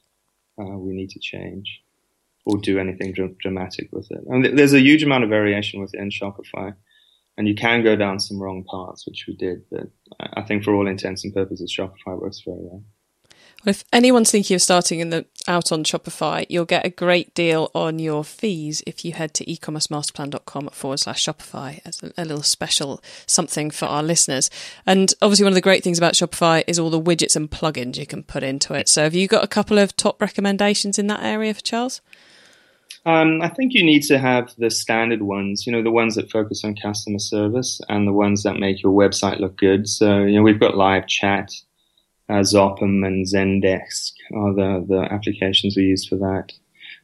uh, 0.59 0.77
we 0.79 0.95
need 0.95 1.11
to 1.11 1.21
change 1.21 1.83
or 2.45 2.59
do 2.59 2.79
anything 2.79 3.13
dr- 3.13 3.39
dramatic 3.39 3.89
with 3.93 4.11
it. 4.11 4.21
And 4.29 4.45
th- 4.45 4.57
there's 4.57 4.73
a 4.73 4.81
huge 4.81 5.03
amount 5.03 5.25
of 5.25 5.31
variation 5.31 5.81
within 5.81 6.11
Shopify, 6.11 6.75
and 7.37 7.49
you 7.49 7.55
can 7.55 7.83
go 7.83 7.97
down 7.97 8.21
some 8.21 8.41
wrong 8.41 8.65
paths, 8.71 9.07
which 9.07 9.27
we 9.27 9.35
did. 9.35 9.65
But 9.71 9.89
I 10.21 10.43
think 10.43 10.65
for 10.65 10.75
all 10.75 10.87
intents 10.87 11.25
and 11.25 11.35
purposes, 11.35 11.75
Shopify 11.77 12.19
works 12.19 12.43
very 12.45 12.59
well. 12.61 12.85
If 13.65 13.85
anyone's 13.93 14.31
thinking 14.31 14.55
of 14.55 14.63
starting 14.63 15.01
in 15.01 15.11
the 15.11 15.27
out 15.49 15.73
on 15.73 15.85
Shopify, 15.85 16.45
you'll 16.49 16.65
get 16.65 16.85
a 16.85 16.91
great 16.91 17.35
deal 17.35 17.71
on 17.75 17.99
your 17.99 18.25
fees 18.25 18.83
if 18.87 19.05
you 19.05 19.13
head 19.13 19.35
to 19.35 19.45
ecommercemasterplan.com 19.45 20.69
forward 20.69 20.99
slash 20.99 21.25
Shopify 21.25 21.81
as 21.85 22.03
a, 22.03 22.13
a, 22.19 22.25
little 22.25 22.43
special 22.43 23.03
something 23.27 23.71
for 23.71 23.87
our 23.87 24.03
listeners. 24.03 24.51
And 24.85 25.13
obviously, 25.23 25.45
one 25.45 25.53
of 25.53 25.57
the 25.57 25.61
great 25.61 25.83
things 25.83 25.99
about 25.99 26.15
Shopify 26.15 26.65
is 26.67 26.79
all 26.79 26.91
the 26.91 27.01
widgets 27.01 27.37
and 27.37 27.51
plugins 27.51 27.97
you 27.97 28.07
can 28.07 28.23
put 28.23 28.43
into 28.43 28.75
it. 28.75 28.89
So, 28.89 29.05
have 29.05 29.15
you 29.15 29.29
got 29.29 29.45
a 29.45 29.49
couple 29.49 29.79
of 29.79 29.97
top 29.97 30.21
recommendations 30.21 30.99
in 30.99 31.07
that 31.09 31.23
area 31.23 31.55
for 31.55 31.63
Charles? 31.63 32.01
Um, 33.05 33.41
I 33.41 33.49
think 33.49 33.73
you 33.73 33.85
need 33.85 34.03
to 34.05 34.19
have 34.19 34.53
the 34.59 34.69
standard 34.69 35.23
ones, 35.23 35.65
you 35.65 35.73
know, 35.73 35.83
the 35.83 35.93
ones 35.93 36.17
that 36.17 36.31
focus 36.31 36.65
on 36.65 36.75
customer 36.75 37.21
service 37.21 37.81
and 37.89 38.07
the 38.07 38.13
ones 38.13 38.43
that 38.43 38.59
make 38.59 38.83
your 38.83 38.93
website 38.93 39.39
look 39.39 39.57
good. 39.57 39.89
So, 39.89 40.25
you 40.25 40.37
know, 40.37 40.43
we've 40.43 40.59
got 40.59 40.77
live 40.77 41.07
chat 41.07 41.53
uh, 42.29 42.39
and 42.39 43.27
Zendesk 43.27 44.13
are 44.35 44.55
the, 44.55 44.85
the 44.89 45.09
applications 45.11 45.77
we 45.77 45.85
use 45.85 46.07
for 46.07 46.17
that. 46.17 46.53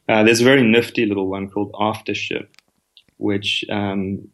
Uh, 0.09 0.23
there's 0.23 0.41
a 0.41 0.45
very 0.45 0.63
nifty 0.63 1.05
little 1.05 1.27
one 1.27 1.49
called 1.49 1.71
Aftership, 1.73 2.47
which 3.17 3.63
um, 3.69 4.27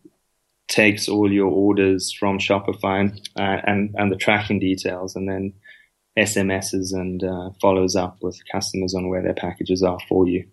takes 0.68 1.08
all 1.08 1.32
your 1.32 1.52
orders 1.52 2.12
from 2.12 2.40
Shopify 2.40 3.02
and, 3.02 3.30
uh, 3.38 3.62
and, 3.66 3.94
and 3.98 4.12
the 4.12 4.16
tracking 4.16 4.60
details 4.60 5.16
and 5.16 5.30
then 5.30 5.54
SMSs 6.18 6.94
and 6.94 7.24
uh, 7.24 7.50
follows 7.62 7.96
up 7.96 8.18
with 8.22 8.40
customers 8.52 8.96
on 8.96 9.10
where 9.10 9.22
their 9.22 9.34
packages 9.34 9.84
are 9.84 10.00
for 10.08 10.28
you 10.28 10.46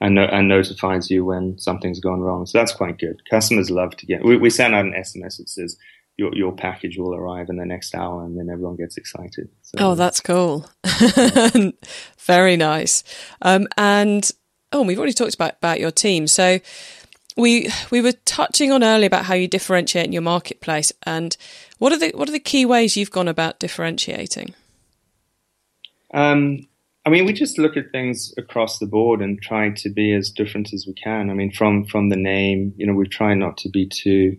and, 0.00 0.14
no- 0.14 0.24
and 0.24 0.48
notifies 0.48 1.10
you 1.10 1.24
when 1.24 1.58
something's 1.58 2.00
gone 2.00 2.20
wrong. 2.20 2.46
So 2.46 2.58
that's 2.58 2.72
quite 2.74 2.98
good. 2.98 3.22
Customers 3.30 3.70
love 3.70 3.96
to 3.96 4.06
get, 4.06 4.24
we, 4.24 4.36
we 4.36 4.50
send 4.50 4.74
out 4.74 4.86
an 4.86 4.92
SMS 4.92 5.38
that 5.38 5.48
says, 5.48 5.76
your 6.16 6.34
your 6.34 6.52
package 6.52 6.96
will 6.98 7.14
arrive 7.14 7.48
in 7.48 7.56
the 7.56 7.66
next 7.66 7.94
hour, 7.94 8.24
and 8.24 8.38
then 8.38 8.48
everyone 8.50 8.76
gets 8.76 8.96
excited. 8.96 9.48
So, 9.62 9.78
oh, 9.78 9.94
that's 9.94 10.20
cool. 10.20 10.68
Very 12.18 12.56
nice. 12.56 13.02
Um, 13.42 13.66
and 13.76 14.30
oh, 14.72 14.82
we've 14.82 14.98
already 14.98 15.12
talked 15.12 15.34
about 15.34 15.56
about 15.56 15.80
your 15.80 15.90
team. 15.90 16.26
So 16.26 16.60
we 17.36 17.70
we 17.90 18.00
were 18.00 18.12
touching 18.24 18.70
on 18.70 18.84
earlier 18.84 19.06
about 19.06 19.24
how 19.24 19.34
you 19.34 19.48
differentiate 19.48 20.06
in 20.06 20.12
your 20.12 20.22
marketplace, 20.22 20.92
and 21.02 21.36
what 21.78 21.92
are 21.92 21.98
the 21.98 22.12
what 22.14 22.28
are 22.28 22.32
the 22.32 22.38
key 22.38 22.64
ways 22.64 22.96
you've 22.96 23.10
gone 23.10 23.28
about 23.28 23.58
differentiating? 23.58 24.54
Um, 26.12 26.68
I 27.04 27.10
mean, 27.10 27.26
we 27.26 27.32
just 27.32 27.58
look 27.58 27.76
at 27.76 27.90
things 27.90 28.32
across 28.38 28.78
the 28.78 28.86
board 28.86 29.20
and 29.20 29.42
try 29.42 29.70
to 29.70 29.90
be 29.90 30.14
as 30.14 30.30
different 30.30 30.72
as 30.72 30.86
we 30.86 30.94
can. 30.94 31.28
I 31.28 31.34
mean, 31.34 31.50
from 31.50 31.84
from 31.86 32.08
the 32.08 32.16
name, 32.16 32.72
you 32.76 32.86
know, 32.86 32.94
we 32.94 33.08
try 33.08 33.34
not 33.34 33.56
to 33.58 33.68
be 33.68 33.88
too 33.88 34.36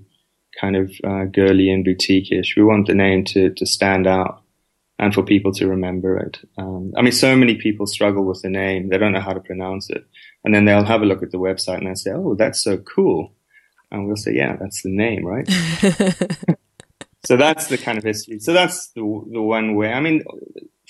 kind 0.59 0.75
of 0.75 0.91
uh, 1.03 1.25
girly 1.25 1.69
and 1.69 1.83
boutique-ish. 1.83 2.55
We 2.55 2.63
want 2.63 2.87
the 2.87 2.95
name 2.95 3.23
to, 3.25 3.51
to 3.53 3.65
stand 3.65 4.07
out 4.07 4.41
and 4.97 5.13
for 5.13 5.23
people 5.23 5.51
to 5.53 5.67
remember 5.67 6.17
it. 6.17 6.39
Um, 6.57 6.93
I 6.95 7.01
mean, 7.01 7.11
so 7.11 7.35
many 7.35 7.55
people 7.55 7.85
struggle 7.85 8.23
with 8.23 8.41
the 8.41 8.49
name. 8.49 8.89
They 8.89 8.97
don't 8.97 9.11
know 9.11 9.21
how 9.21 9.33
to 9.33 9.41
pronounce 9.41 9.89
it. 9.89 10.05
And 10.43 10.53
then 10.53 10.65
they'll 10.65 10.85
have 10.85 11.01
a 11.01 11.05
look 11.05 11.23
at 11.23 11.31
the 11.31 11.37
website 11.37 11.79
and 11.79 11.87
they'll 11.87 11.95
say, 11.95 12.11
oh, 12.11 12.35
that's 12.35 12.63
so 12.63 12.77
cool. 12.77 13.33
And 13.91 14.07
we'll 14.07 14.15
say, 14.15 14.33
yeah, 14.33 14.55
that's 14.55 14.81
the 14.83 14.89
name, 14.89 15.25
right? 15.25 15.47
so 17.25 17.35
that's 17.35 17.67
the 17.67 17.77
kind 17.77 17.97
of 17.97 18.03
history. 18.03 18.39
So 18.39 18.53
that's 18.53 18.87
the, 18.89 19.01
the 19.31 19.41
one 19.41 19.75
way. 19.75 19.91
I 19.91 19.99
mean, 19.99 20.23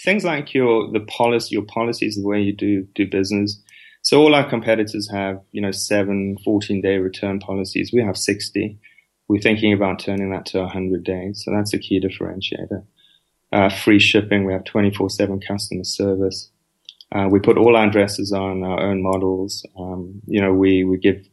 things 0.04 0.24
like 0.24 0.54
your, 0.54 0.92
the 0.92 1.00
policy, 1.02 1.56
your 1.56 1.66
policies, 1.66 2.16
the 2.16 2.28
way 2.28 2.42
you 2.42 2.54
do, 2.54 2.88
do 2.94 3.08
business. 3.08 3.60
So 4.04 4.22
all 4.22 4.36
our 4.36 4.48
competitors 4.48 5.10
have, 5.12 5.42
you 5.52 5.62
know, 5.62 5.72
seven, 5.72 6.38
14 6.46 6.82
day 6.82 6.98
return 6.98 7.40
policies. 7.40 7.92
We 7.92 8.04
have 8.04 8.18
60 8.18 8.78
we're 9.27 9.41
thinking 9.41 9.74
about 9.74 10.00
turning 10.00 10.32
that 10.32 10.46
to 10.48 10.60
100 10.60 11.03
days. 11.03 11.44
So 11.44 11.51
that's 11.51 11.74
a 11.74 11.79
key 11.79 12.00
differentiator. 12.00 12.84
Uh, 13.51 13.70
free 13.70 14.00
shipping. 14.00 14.46
We 14.46 14.53
have 14.53 14.63
24/7 14.63 15.39
customer 15.46 15.84
service. 15.84 16.50
Uh, 17.12 17.27
we 17.29 17.39
put 17.39 17.58
all 17.58 17.75
our 17.75 17.89
dresses 17.89 18.34
on 18.34 18.63
our 18.63 18.82
own 18.82 19.01
models. 19.01 19.65
Um, 19.77 20.22
you 20.27 20.41
know, 20.41 20.53
we 20.53 20.84
we 20.84 20.98
give 20.98 21.25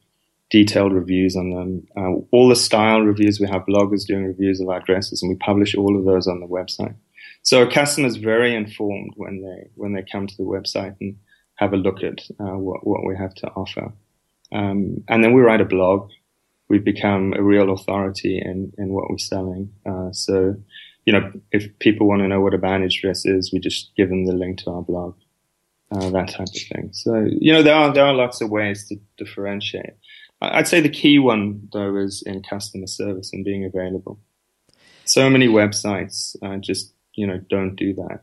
detailed 0.51 0.93
reviews 0.93 1.35
on 1.35 1.51
them. 1.51 1.87
Uh, 1.97 2.21
all 2.31 2.49
the 2.49 2.57
style 2.57 3.01
reviews. 3.01 3.41
We 3.41 3.49
have 3.49 3.67
bloggers 3.67 4.07
doing 4.07 4.25
reviews 4.25 4.61
of 4.61 4.69
our 4.69 4.81
dresses, 4.81 5.23
and 5.23 5.31
we 5.31 5.37
publish 5.37 5.75
all 5.75 5.99
of 5.99 6.05
those 6.05 6.27
on 6.29 6.41
the 6.41 6.47
website. 6.47 6.95
So 7.43 7.63
a 7.63 7.71
customer's 7.71 8.17
very 8.17 8.55
informed 8.55 9.15
when 9.17 9.43
they 9.43 9.71
when 9.75 9.93
they 9.95 10.05
come 10.11 10.27
to 10.27 10.37
the 10.37 10.45
website 10.45 10.95
and 11.01 11.17
have 11.57 11.73
a 11.73 11.77
look 11.77 12.03
at 12.03 12.21
uh, 12.39 12.59
what 12.59 12.87
what 12.87 13.05
we 13.05 13.17
have 13.17 13.35
to 13.37 13.49
offer. 13.49 13.93
Um, 14.53 15.03
and 15.09 15.25
then 15.25 15.33
we 15.33 15.41
write 15.41 15.63
a 15.63 15.65
blog 15.65 16.11
we've 16.69 16.85
become 16.85 17.35
a 17.35 17.43
real 17.43 17.73
authority 17.73 18.39
in, 18.39 18.73
in 18.79 18.89
what 18.89 19.11
we're 19.11 19.19
selling. 19.19 19.73
Uh, 19.85 20.11
so, 20.13 20.57
you 21.05 21.13
know, 21.13 21.33
if 21.51 21.79
people 21.79 22.07
want 22.07 22.23
to 22.23 22.29
know 22.29 22.41
what 22.41 22.55
a 22.55 22.59
bandage 22.59 23.01
dress 23.01 23.27
is, 23.27 23.53
we 23.53 23.59
just 23.59 23.91
give 23.97 24.09
them 24.09 24.27
the 24.27 24.33
link 24.33 24.59
to 24.59 24.71
our 24.71 24.83
blog, 24.83 25.15
uh, 25.91 26.11
that 26.11 26.29
type 26.29 26.49
of 26.49 26.63
thing. 26.73 26.91
So, 26.93 27.27
you 27.31 27.53
know, 27.53 27.63
there 27.63 27.75
are, 27.75 27.93
there 27.93 28.07
are 28.07 28.15
lots 28.15 28.41
of 28.41 28.51
ways 28.51 28.89
to 28.89 28.97
differentiate. 29.17 29.95
I'd 30.41 30.69
say 30.69 30.81
the 30.81 30.89
key 30.89 31.19
one 31.19 31.69
though 31.73 31.97
is 31.97 32.23
in 32.27 32.43
customer 32.43 32.89
service 32.89 33.33
and 33.33 33.45
being 33.45 33.65
available. 33.65 34.19
So 35.05 35.29
many 35.31 35.49
websites 35.49 36.37
uh, 36.43 36.57
just, 36.57 36.93
you 37.15 37.27
know, 37.27 37.39
don't 37.49 37.77
do 37.77 37.95
that. 37.95 38.23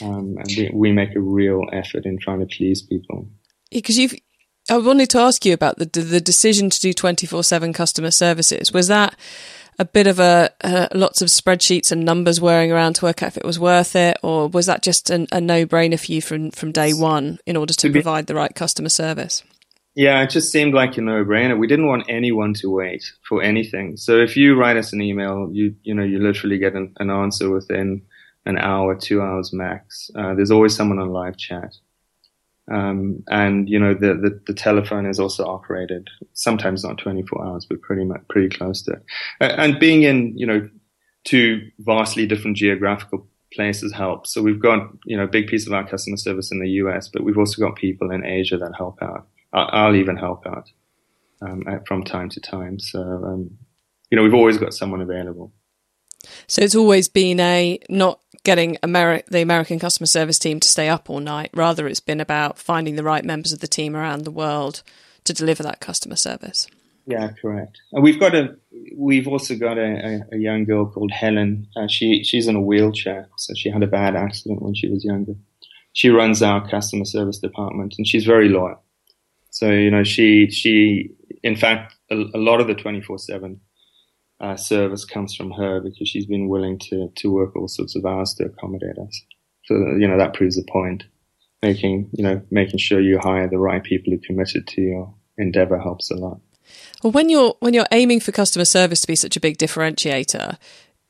Um, 0.00 0.36
and 0.38 0.48
we, 0.48 0.70
we 0.72 0.92
make 0.92 1.14
a 1.14 1.20
real 1.20 1.64
effort 1.72 2.04
in 2.04 2.18
trying 2.18 2.40
to 2.40 2.46
please 2.46 2.82
people. 2.82 3.28
Because 3.70 3.98
you've 3.98 4.14
I 4.70 4.78
wanted 4.78 5.10
to 5.10 5.18
ask 5.18 5.44
you 5.44 5.52
about 5.52 5.78
the 5.78 5.86
the 5.86 6.20
decision 6.20 6.70
to 6.70 6.80
do 6.80 6.92
twenty 6.92 7.26
four 7.26 7.44
seven 7.44 7.72
customer 7.72 8.10
services. 8.10 8.72
Was 8.72 8.88
that 8.88 9.14
a 9.78 9.84
bit 9.84 10.06
of 10.06 10.18
a 10.18 10.50
uh, 10.62 10.88
lots 10.94 11.20
of 11.20 11.28
spreadsheets 11.28 11.92
and 11.92 12.04
numbers 12.04 12.40
whirring 12.40 12.72
around 12.72 12.94
to 12.94 13.04
work 13.04 13.22
out 13.22 13.28
if 13.28 13.36
it 13.36 13.44
was 13.44 13.58
worth 13.58 13.94
it, 13.94 14.16
or 14.22 14.48
was 14.48 14.66
that 14.66 14.82
just 14.82 15.10
an, 15.10 15.26
a 15.32 15.40
no 15.40 15.66
brainer 15.66 15.98
for 15.98 16.12
you 16.12 16.22
from 16.22 16.50
from 16.50 16.72
day 16.72 16.92
one 16.92 17.38
in 17.46 17.56
order 17.56 17.74
to, 17.74 17.80
to 17.80 17.88
be, 17.88 18.00
provide 18.00 18.26
the 18.26 18.34
right 18.34 18.54
customer 18.54 18.88
service? 18.88 19.42
Yeah, 19.94 20.22
it 20.22 20.30
just 20.30 20.50
seemed 20.50 20.74
like 20.74 20.96
a 20.96 21.02
no 21.02 21.24
brainer. 21.24 21.58
We 21.58 21.66
didn't 21.66 21.86
want 21.86 22.06
anyone 22.08 22.54
to 22.54 22.70
wait 22.70 23.04
for 23.28 23.42
anything. 23.42 23.96
So 23.96 24.18
if 24.18 24.36
you 24.36 24.54
write 24.58 24.76
us 24.76 24.92
an 24.92 25.02
email, 25.02 25.50
you 25.52 25.74
you 25.82 25.94
know 25.94 26.04
you 26.04 26.18
literally 26.20 26.58
get 26.58 26.74
an, 26.74 26.94
an 26.98 27.10
answer 27.10 27.50
within 27.50 28.02
an 28.46 28.58
hour, 28.58 28.94
two 28.94 29.20
hours 29.20 29.52
max. 29.52 30.10
Uh, 30.14 30.34
there's 30.34 30.50
always 30.50 30.74
someone 30.74 30.98
on 30.98 31.10
live 31.10 31.36
chat. 31.36 31.74
Um, 32.70 33.22
and 33.28 33.68
you 33.68 33.78
know 33.78 33.92
the, 33.92 34.14
the, 34.14 34.40
the 34.46 34.54
telephone 34.54 35.04
is 35.04 35.20
also 35.20 35.44
operated 35.44 36.08
sometimes 36.32 36.82
not 36.82 36.98
24 36.98 37.44
hours, 37.44 37.66
but 37.66 37.82
pretty 37.82 38.04
much 38.04 38.22
pretty 38.28 38.48
close 38.48 38.82
to 38.82 38.92
it. 38.92 39.02
And 39.40 39.78
being 39.78 40.02
in 40.02 40.36
you 40.36 40.46
know 40.46 40.68
two 41.24 41.70
vastly 41.80 42.26
different 42.26 42.56
geographical 42.56 43.26
places 43.52 43.92
helps. 43.92 44.32
So 44.32 44.42
we've 44.42 44.60
got 44.60 44.88
you 45.04 45.16
know 45.16 45.24
a 45.24 45.28
big 45.28 45.46
piece 45.46 45.66
of 45.66 45.72
our 45.72 45.86
customer 45.86 46.16
service 46.16 46.50
in 46.50 46.60
the 46.60 46.70
US, 46.70 47.08
but 47.08 47.22
we've 47.22 47.38
also 47.38 47.60
got 47.60 47.76
people 47.76 48.10
in 48.10 48.24
Asia 48.24 48.56
that 48.58 48.74
help 48.76 49.02
out. 49.02 49.28
I'll 49.52 49.94
even 49.94 50.16
help 50.16 50.46
out 50.46 50.70
um, 51.40 51.64
from 51.86 52.02
time 52.02 52.28
to 52.30 52.40
time. 52.40 52.78
So 52.78 53.00
um, 53.00 53.58
you 54.10 54.16
know 54.16 54.22
we've 54.22 54.34
always 54.34 54.58
got 54.58 54.72
someone 54.72 55.02
available. 55.02 55.52
So 56.46 56.62
it's 56.62 56.74
always 56.74 57.08
been 57.08 57.40
a 57.40 57.78
not 57.88 58.20
getting 58.44 58.76
Ameri- 58.82 59.26
the 59.26 59.40
American 59.40 59.78
customer 59.78 60.06
service 60.06 60.38
team 60.38 60.60
to 60.60 60.68
stay 60.68 60.88
up 60.88 61.10
all 61.10 61.20
night. 61.20 61.50
Rather, 61.54 61.86
it's 61.86 62.00
been 62.00 62.20
about 62.20 62.58
finding 62.58 62.96
the 62.96 63.02
right 63.02 63.24
members 63.24 63.52
of 63.52 63.60
the 63.60 63.66
team 63.66 63.96
around 63.96 64.24
the 64.24 64.30
world 64.30 64.82
to 65.24 65.32
deliver 65.32 65.62
that 65.62 65.80
customer 65.80 66.16
service. 66.16 66.66
Yeah, 67.06 67.32
correct. 67.40 67.80
And 67.92 68.02
we've 68.02 68.20
got 68.20 68.34
a, 68.34 68.56
we've 68.96 69.28
also 69.28 69.56
got 69.56 69.76
a, 69.76 70.22
a, 70.32 70.36
a 70.36 70.38
young 70.38 70.64
girl 70.64 70.86
called 70.86 71.10
Helen. 71.10 71.66
Uh, 71.76 71.86
she 71.86 72.24
she's 72.24 72.46
in 72.48 72.56
a 72.56 72.60
wheelchair, 72.60 73.28
so 73.36 73.52
she 73.54 73.70
had 73.70 73.82
a 73.82 73.86
bad 73.86 74.16
accident 74.16 74.62
when 74.62 74.74
she 74.74 74.88
was 74.88 75.04
younger. 75.04 75.34
She 75.92 76.08
runs 76.08 76.42
our 76.42 76.66
customer 76.68 77.04
service 77.04 77.38
department, 77.38 77.94
and 77.98 78.06
she's 78.06 78.24
very 78.24 78.48
loyal. 78.48 78.82
So 79.50 79.70
you 79.70 79.90
know, 79.90 80.02
she 80.02 80.50
she 80.50 81.10
in 81.42 81.56
fact 81.56 81.94
a, 82.10 82.16
a 82.34 82.38
lot 82.38 82.60
of 82.60 82.68
the 82.68 82.74
twenty 82.74 83.02
four 83.02 83.18
seven 83.18 83.60
uh, 84.44 84.56
service 84.56 85.04
comes 85.06 85.34
from 85.34 85.50
her 85.52 85.80
because 85.80 86.06
she's 86.08 86.26
been 86.26 86.48
willing 86.48 86.78
to 86.78 87.10
to 87.16 87.30
work 87.30 87.56
all 87.56 87.68
sorts 87.68 87.96
of 87.96 88.04
hours 88.04 88.34
to 88.34 88.44
accommodate 88.44 88.98
us. 88.98 89.22
So 89.64 89.74
you 89.74 90.06
know 90.06 90.18
that 90.18 90.34
proves 90.34 90.56
the 90.56 90.70
point. 90.70 91.04
Making 91.62 92.10
you 92.12 92.22
know 92.22 92.42
making 92.50 92.78
sure 92.78 93.00
you 93.00 93.18
hire 93.18 93.48
the 93.48 93.58
right 93.58 93.82
people 93.82 94.12
who 94.12 94.18
committed 94.18 94.66
to 94.68 94.82
your 94.82 95.14
endeavor 95.38 95.78
helps 95.78 96.10
a 96.10 96.16
lot. 96.16 96.40
Well, 97.02 97.12
when 97.12 97.30
you're 97.30 97.56
when 97.60 97.72
you're 97.72 97.86
aiming 97.90 98.20
for 98.20 98.32
customer 98.32 98.66
service 98.66 99.00
to 99.00 99.06
be 99.06 99.16
such 99.16 99.34
a 99.36 99.40
big 99.40 99.56
differentiator, 99.56 100.58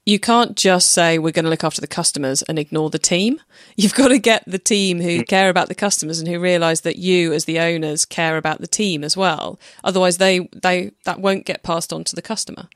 you 0.07 0.21
can't 0.21 0.57
just 0.57 0.93
say 0.93 1.19
we're 1.19 1.33
going 1.33 1.45
to 1.45 1.51
look 1.51 1.65
after 1.65 1.81
the 1.81 1.89
customers 1.89 2.43
and 2.43 2.57
ignore 2.57 2.91
the 2.91 3.01
team. 3.01 3.41
You've 3.77 3.95
got 3.95 4.09
to 4.09 4.19
get 4.19 4.45
the 4.47 4.61
team 4.61 5.01
who 5.01 5.21
mm. 5.23 5.27
care 5.27 5.49
about 5.49 5.67
the 5.67 5.75
customers 5.75 6.21
and 6.21 6.29
who 6.29 6.39
realize 6.39 6.83
that 6.83 6.99
you 6.99 7.33
as 7.33 7.47
the 7.47 7.59
owners 7.59 8.05
care 8.05 8.37
about 8.37 8.61
the 8.61 8.69
team 8.69 9.03
as 9.03 9.17
well. 9.17 9.59
Otherwise 9.83 10.19
they 10.19 10.49
they 10.53 10.93
that 11.05 11.21
won't 11.21 11.47
get 11.47 11.65
passed 11.65 11.93
on 11.93 12.05
to 12.05 12.15
the 12.15 12.23
customer. 12.23 12.69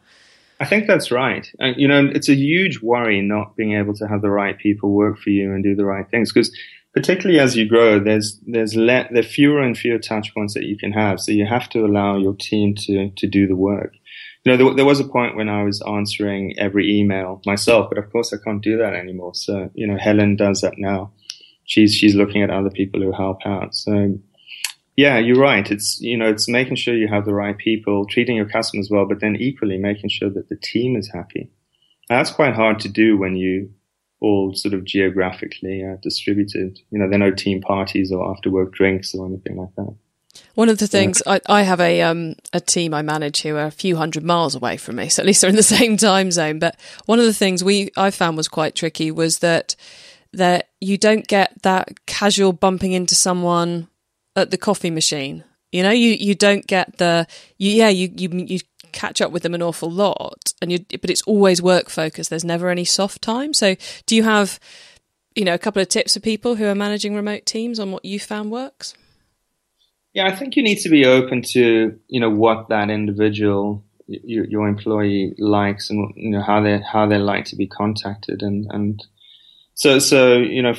I 0.61 0.65
think 0.65 0.87
that's 0.87 1.11
right. 1.11 1.51
And, 1.61 1.77
you 1.77 1.87
know, 1.87 2.11
it's 2.13 2.29
a 2.29 2.35
huge 2.35 2.81
worry 2.83 3.21
not 3.23 3.57
being 3.57 3.75
able 3.75 3.95
to 3.95 4.09
have 4.09 4.23
the 4.23 4.31
right 4.31 4.59
people 4.59 4.91
work 4.91 5.19
for 5.19 5.31
you 5.31 5.53
and 5.53 5.63
do 5.63 5.77
the 5.77 5.85
right 5.85 6.09
things 6.11 6.33
because 6.33 6.51
particularly 6.93 7.39
as 7.39 7.57
you 7.57 7.69
grow, 7.69 8.01
there's, 8.01 8.41
there's 8.47 8.75
le- 8.75 9.09
there 9.11 9.21
are 9.21 9.23
fewer 9.23 9.63
and 9.63 9.79
fewer 9.79 9.99
touch 9.99 10.35
points 10.35 10.55
that 10.55 10.65
you 10.65 10.77
can 10.77 10.91
have. 10.93 11.21
So 11.21 11.31
you 11.33 11.47
have 11.47 11.69
to 11.71 11.85
allow 11.85 12.17
your 12.17 12.35
team 12.35 12.75
to, 12.87 13.11
to 13.11 13.27
do 13.29 13.47
the 13.47 13.55
work. 13.55 13.95
You 14.45 14.53
know, 14.53 14.57
there, 14.65 14.75
there 14.77 14.85
was 14.85 15.01
a 15.01 15.05
point 15.05 15.37
when 15.37 15.49
I 15.49 15.63
was 15.63 15.83
answering 15.83 16.55
every 16.59 16.99
email 16.99 17.41
myself, 17.47 17.89
but 17.89 17.99
of 17.99 18.11
course 18.11 18.33
I 18.33 18.39
can't 18.43 18.63
do 18.63 18.79
that 18.79 18.95
anymore. 18.95 19.35
So, 19.35 19.71
you 19.75 19.87
know, 19.87 19.99
Helen 19.99 20.37
does 20.37 20.63
that 20.63 20.75
now. 20.79 21.13
she's 21.65 21.95
she's 21.95 22.15
looking 22.15 22.43
at 22.43 22.51
other 22.51 22.71
people 22.71 23.01
who 23.01 23.13
help 23.13 23.41
out. 23.47 23.75
So 23.75 24.19
yeah, 24.99 25.17
you're 25.19 25.41
right. 25.41 25.71
It's 25.71 26.01
you 26.01 26.17
know 26.17 26.29
it's 26.29 26.49
making 26.49 26.75
sure 26.75 26.93
you 26.93 27.07
have 27.07 27.25
the 27.25 27.33
right 27.33 27.57
people, 27.57 28.05
treating 28.05 28.35
your 28.35 28.49
customers 28.49 28.91
well, 28.91 29.07
but 29.07 29.21
then 29.21 29.37
equally 29.37 29.79
making 29.79 30.11
sure 30.11 30.29
that 30.29 30.49
the 30.49 30.57
team 30.57 30.97
is 30.97 31.09
happy. 31.15 31.53
And 32.11 32.19
that's 32.19 32.33
quite 32.33 32.57
hard 32.57 32.81
to 32.81 32.89
do 32.89 33.17
when 33.17 33.37
you 33.37 33.71
all 34.21 34.57
sort 34.57 34.75
of 34.75 34.85
geographically 34.85 35.85
uh, 35.85 35.99
distributed. 36.03 36.81
You 36.91 36.99
know, 36.99 37.09
there 37.09 37.15
are 37.15 37.31
no 37.31 37.31
team 37.31 37.61
parties 37.61 38.11
or 38.11 38.29
after 38.29 38.51
work 38.51 38.73
drinks 38.73 39.15
or 39.15 39.25
anything 39.25 39.57
like 39.57 39.73
that. 39.77 39.95
One 40.57 40.69
of 40.69 40.79
the 40.79 40.89
things 40.89 41.23
I, 41.25 41.41
I 41.47 41.63
have 41.63 41.79
a 41.79 42.03
um, 42.03 42.35
a 42.53 42.59
team 42.59 42.93
I 42.93 43.03
manage 43.03 43.43
who 43.43 43.55
are 43.55 43.67
a 43.67 43.71
few 43.71 43.95
hundred 43.95 44.25
miles 44.25 44.57
away 44.57 44.79
from 44.79 44.97
me, 44.97 45.11
so 45.11 45.23
at 45.23 45.27
least 45.27 45.43
they're 45.43 45.51
in 45.51 45.55
the 45.55 45.63
same 45.79 45.97
time 45.97 46.33
zone. 46.33 46.59
But 46.59 46.75
one 47.07 47.21
of 47.21 47.25
the 47.25 47.33
things 47.33 47.63
we 47.63 47.91
I 47.97 48.11
found 48.11 48.37
was 48.37 48.49
quite 48.49 48.75
tricky 48.75 49.13
was 49.13 49.39
that 49.39 49.77
that 50.33 50.71
you 50.81 50.99
don't 50.99 51.29
get 51.29 51.63
that 51.63 52.05
casual 52.07 52.53
bumping 52.53 52.91
into 52.91 53.15
someone 53.15 53.87
at 54.39 54.51
the 54.51 54.59
coffee 54.59 54.91
machine. 54.91 55.45
You 55.73 55.83
know, 55.83 55.91
you, 55.91 56.11
you 56.11 56.35
don't 56.35 56.67
get 56.67 56.99
the 56.99 57.27
you, 57.59 57.71
yeah 57.73 57.89
you, 57.89 58.11
you 58.17 58.31
you 58.47 58.59
catch 58.93 59.21
up 59.21 59.31
with 59.31 59.43
them 59.43 59.55
an 59.55 59.63
awful 59.63 59.91
lot, 59.91 60.53
and 60.63 60.73
you 60.73 60.79
but 61.01 61.11
it's 61.11 61.23
always 61.23 61.61
work 61.61 61.91
focused. 61.91 62.31
There's 62.31 62.45
never 62.45 62.71
any 62.71 62.85
soft 62.85 63.21
time. 63.23 63.53
So, 63.53 63.77
do 64.07 64.17
you 64.17 64.23
have 64.23 64.59
you 65.35 65.45
know 65.45 65.55
a 65.55 65.59
couple 65.59 65.83
of 65.83 65.89
tips 65.89 66.15
for 66.15 66.21
people 66.21 66.55
who 66.55 66.67
are 66.67 66.75
managing 66.75 67.15
remote 67.15 67.45
teams 67.45 67.79
on 67.79 67.93
what 67.93 68.05
you 68.05 68.19
found 68.19 68.51
works? 68.51 68.95
Yeah, 70.15 70.27
I 70.27 70.35
think 70.35 70.57
you 70.57 70.63
need 70.63 70.79
to 70.79 70.89
be 70.89 71.05
open 71.05 71.43
to 71.53 71.99
you 72.09 72.21
know 72.21 72.31
what 72.31 72.69
that 72.71 72.89
individual 72.89 73.85
your, 74.09 74.47
your 74.47 74.69
employee 74.69 75.35
likes 75.39 75.91
and 75.91 76.13
you 76.17 76.31
know 76.31 76.43
how 76.43 76.63
they 76.63 76.81
how 76.81 77.07
they 77.07 77.19
like 77.19 77.45
to 77.47 77.57
be 77.57 77.67
contacted 77.67 78.43
and 78.43 78.67
and 78.71 79.05
so 79.75 79.99
so 79.99 80.39
you 80.39 80.63
know 80.63 80.75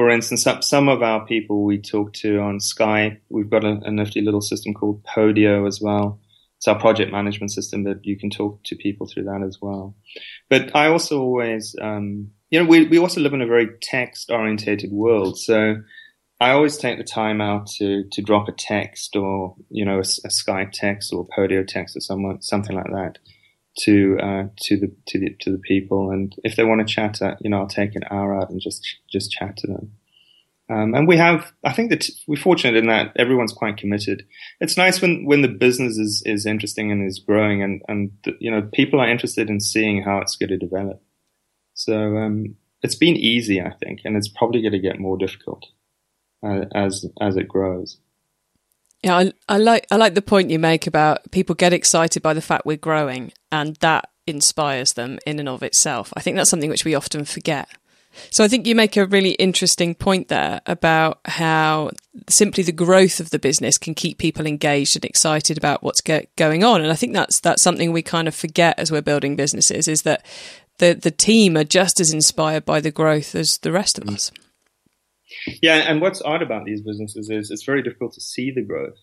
for 0.00 0.08
instance, 0.08 0.46
some 0.62 0.88
of 0.88 1.02
our 1.02 1.26
people 1.26 1.62
we 1.62 1.78
talk 1.78 2.14
to 2.14 2.38
on 2.38 2.58
Skype, 2.58 3.20
we've 3.28 3.50
got 3.50 3.64
a, 3.64 3.80
a, 3.84 3.90
nifty 3.90 4.22
little 4.22 4.40
system 4.40 4.72
called 4.72 5.04
Podio 5.04 5.68
as 5.68 5.78
well. 5.78 6.18
It's 6.56 6.66
our 6.66 6.80
project 6.80 7.12
management 7.12 7.52
system 7.52 7.84
that 7.84 8.02
you 8.02 8.16
can 8.16 8.30
talk 8.30 8.64
to 8.64 8.76
people 8.76 9.06
through 9.06 9.24
that 9.24 9.42
as 9.46 9.58
well. 9.60 9.94
But 10.48 10.74
I 10.74 10.86
also 10.86 11.20
always, 11.20 11.76
um, 11.82 12.30
you 12.48 12.58
know, 12.58 12.64
we, 12.64 12.86
we 12.86 12.98
also 12.98 13.20
live 13.20 13.34
in 13.34 13.42
a 13.42 13.46
very 13.46 13.68
text 13.82 14.30
orientated 14.30 14.90
world. 14.90 15.38
So 15.38 15.82
I 16.40 16.52
always 16.52 16.78
take 16.78 16.96
the 16.96 17.04
time 17.04 17.42
out 17.42 17.66
to, 17.76 18.04
to 18.10 18.22
drop 18.22 18.48
a 18.48 18.52
text 18.52 19.16
or, 19.16 19.54
you 19.68 19.84
know, 19.84 19.96
a, 19.96 20.00
a 20.24 20.30
Skype 20.30 20.72
text 20.72 21.12
or 21.12 21.28
Podio 21.28 21.66
text 21.66 21.94
or 21.94 22.00
someone, 22.00 22.40
something 22.40 22.74
like 22.74 22.90
that 22.90 23.18
to 23.78 24.18
uh, 24.22 24.44
to 24.62 24.76
the 24.76 24.92
to 25.06 25.18
the 25.18 25.36
to 25.40 25.50
the 25.52 25.58
people. 25.58 26.10
And 26.10 26.34
if 26.44 26.56
they 26.56 26.64
want 26.64 26.86
to 26.86 26.94
chat, 26.94 27.22
uh, 27.22 27.36
you 27.40 27.50
know, 27.50 27.58
I'll 27.58 27.68
take 27.68 27.94
an 27.96 28.04
hour 28.10 28.38
out 28.38 28.50
and 28.50 28.60
just 28.60 28.86
just 29.10 29.30
chat 29.30 29.56
to 29.58 29.66
them. 29.66 29.92
Um, 30.70 30.94
and 30.94 31.08
we 31.08 31.16
have, 31.16 31.52
I 31.64 31.72
think 31.72 31.90
that 31.90 32.08
we're 32.28 32.36
fortunate 32.36 32.76
in 32.76 32.86
that 32.86 33.12
everyone's 33.16 33.52
quite 33.52 33.76
committed. 33.76 34.24
It's 34.60 34.76
nice 34.76 35.02
when, 35.02 35.24
when 35.24 35.42
the 35.42 35.48
business 35.48 35.98
is, 35.98 36.22
is 36.24 36.46
interesting 36.46 36.92
and 36.92 37.04
is 37.04 37.18
growing 37.18 37.60
and, 37.60 37.82
and, 37.88 38.12
you 38.38 38.52
know, 38.52 38.62
people 38.72 39.00
are 39.00 39.10
interested 39.10 39.50
in 39.50 39.58
seeing 39.58 40.04
how 40.04 40.18
it's 40.18 40.36
going 40.36 40.50
to 40.50 40.56
develop. 40.56 41.02
So, 41.74 42.16
um, 42.18 42.54
it's 42.84 42.94
been 42.94 43.16
easy, 43.16 43.60
I 43.60 43.72
think, 43.82 44.02
and 44.04 44.16
it's 44.16 44.28
probably 44.28 44.62
going 44.62 44.72
to 44.72 44.78
get 44.78 45.00
more 45.00 45.18
difficult 45.18 45.66
uh, 46.46 46.66
as, 46.72 47.04
as 47.20 47.36
it 47.36 47.48
grows. 47.48 47.98
Yeah, 49.02 49.16
I, 49.16 49.32
I 49.48 49.56
like 49.56 49.86
I 49.90 49.96
like 49.96 50.14
the 50.14 50.22
point 50.22 50.50
you 50.50 50.58
make 50.58 50.86
about 50.86 51.30
people 51.30 51.54
get 51.54 51.72
excited 51.72 52.22
by 52.22 52.34
the 52.34 52.42
fact 52.42 52.66
we're 52.66 52.76
growing, 52.76 53.32
and 53.50 53.76
that 53.76 54.10
inspires 54.26 54.92
them 54.92 55.18
in 55.26 55.38
and 55.38 55.48
of 55.48 55.62
itself. 55.62 56.12
I 56.16 56.20
think 56.20 56.36
that's 56.36 56.50
something 56.50 56.70
which 56.70 56.84
we 56.84 56.94
often 56.94 57.24
forget. 57.24 57.68
So 58.30 58.42
I 58.42 58.48
think 58.48 58.66
you 58.66 58.74
make 58.74 58.96
a 58.96 59.06
really 59.06 59.32
interesting 59.32 59.94
point 59.94 60.28
there 60.28 60.60
about 60.66 61.20
how 61.26 61.90
simply 62.28 62.64
the 62.64 62.72
growth 62.72 63.20
of 63.20 63.30
the 63.30 63.38
business 63.38 63.78
can 63.78 63.94
keep 63.94 64.18
people 64.18 64.46
engaged 64.46 64.96
and 64.96 65.04
excited 65.04 65.56
about 65.56 65.82
what's 65.82 66.00
go- 66.00 66.24
going 66.36 66.64
on. 66.64 66.82
And 66.82 66.90
I 66.90 66.96
think 66.96 67.12
that's 67.12 67.40
that's 67.40 67.62
something 67.62 67.92
we 67.92 68.02
kind 68.02 68.28
of 68.28 68.34
forget 68.34 68.78
as 68.78 68.90
we're 68.90 69.00
building 69.00 69.36
businesses 69.36 69.86
is 69.86 70.02
that 70.02 70.24
the 70.78 70.94
the 70.94 71.10
team 71.10 71.56
are 71.56 71.64
just 71.64 72.00
as 72.00 72.12
inspired 72.12 72.64
by 72.64 72.80
the 72.80 72.90
growth 72.90 73.34
as 73.34 73.58
the 73.58 73.72
rest 73.72 73.96
of 73.98 74.04
mm. 74.04 74.14
us. 74.14 74.32
Yeah, 75.62 75.76
and 75.76 76.00
what's 76.00 76.22
odd 76.22 76.42
about 76.42 76.64
these 76.64 76.80
businesses 76.80 77.30
is 77.30 77.50
it's 77.50 77.64
very 77.64 77.82
difficult 77.82 78.12
to 78.14 78.20
see 78.20 78.50
the 78.50 78.62
growth 78.62 78.98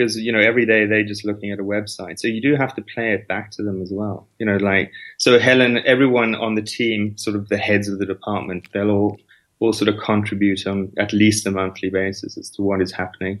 because 0.00 0.16
you 0.16 0.32
know 0.32 0.40
every 0.40 0.64
day 0.64 0.86
they're 0.86 1.04
just 1.04 1.24
looking 1.24 1.50
at 1.50 1.58
a 1.58 1.64
website. 1.64 2.18
So 2.18 2.28
you 2.28 2.40
do 2.40 2.56
have 2.56 2.74
to 2.74 2.82
play 2.82 3.12
it 3.12 3.28
back 3.28 3.50
to 3.52 3.62
them 3.62 3.82
as 3.82 3.90
well. 3.92 4.28
You 4.38 4.46
know, 4.46 4.56
like 4.56 4.92
so 5.18 5.38
Helen, 5.38 5.78
everyone 5.84 6.34
on 6.34 6.54
the 6.54 6.62
team, 6.62 7.16
sort 7.18 7.36
of 7.36 7.48
the 7.48 7.58
heads 7.58 7.88
of 7.88 7.98
the 7.98 8.06
department, 8.06 8.68
they'll 8.72 8.90
all 8.90 9.20
all 9.58 9.72
sort 9.74 9.88
of 9.88 10.00
contribute 10.00 10.66
on 10.66 10.90
at 10.98 11.12
least 11.12 11.46
a 11.46 11.50
monthly 11.50 11.90
basis 11.90 12.38
as 12.38 12.48
to 12.50 12.62
what 12.62 12.80
is 12.80 12.92
happening 12.92 13.38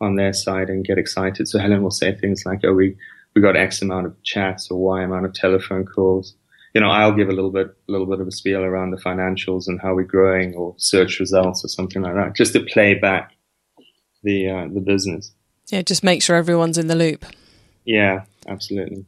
on 0.00 0.16
their 0.16 0.32
side 0.32 0.68
and 0.68 0.84
get 0.84 0.98
excited. 0.98 1.46
So 1.46 1.60
Helen 1.60 1.82
will 1.82 1.92
say 1.92 2.14
things 2.14 2.44
like, 2.44 2.60
"Oh, 2.64 2.74
we 2.74 2.96
we 3.34 3.40
got 3.40 3.56
X 3.56 3.80
amount 3.80 4.06
of 4.06 4.22
chats 4.22 4.70
or 4.70 4.80
Y 4.80 5.02
amount 5.02 5.26
of 5.26 5.34
telephone 5.34 5.84
calls." 5.84 6.34
You 6.74 6.80
know, 6.80 6.90
I'll 6.90 7.12
give 7.12 7.28
a 7.28 7.32
little 7.32 7.50
bit, 7.50 7.66
a 7.66 7.92
little 7.92 8.06
bit 8.06 8.20
of 8.20 8.26
a 8.26 8.32
spiel 8.32 8.62
around 8.62 8.90
the 8.90 8.96
financials 8.96 9.68
and 9.68 9.80
how 9.80 9.94
we're 9.94 10.04
growing 10.04 10.54
or 10.54 10.74
search 10.78 11.20
results 11.20 11.64
or 11.64 11.68
something 11.68 12.02
like 12.02 12.14
that, 12.14 12.34
just 12.34 12.52
to 12.54 12.60
play 12.60 12.94
back 12.94 13.34
the 14.22 14.48
uh, 14.48 14.68
the 14.72 14.80
business. 14.80 15.32
Yeah, 15.68 15.82
just 15.82 16.02
make 16.02 16.22
sure 16.22 16.36
everyone's 16.36 16.78
in 16.78 16.86
the 16.86 16.94
loop. 16.94 17.26
Yeah, 17.84 18.24
absolutely. 18.46 19.04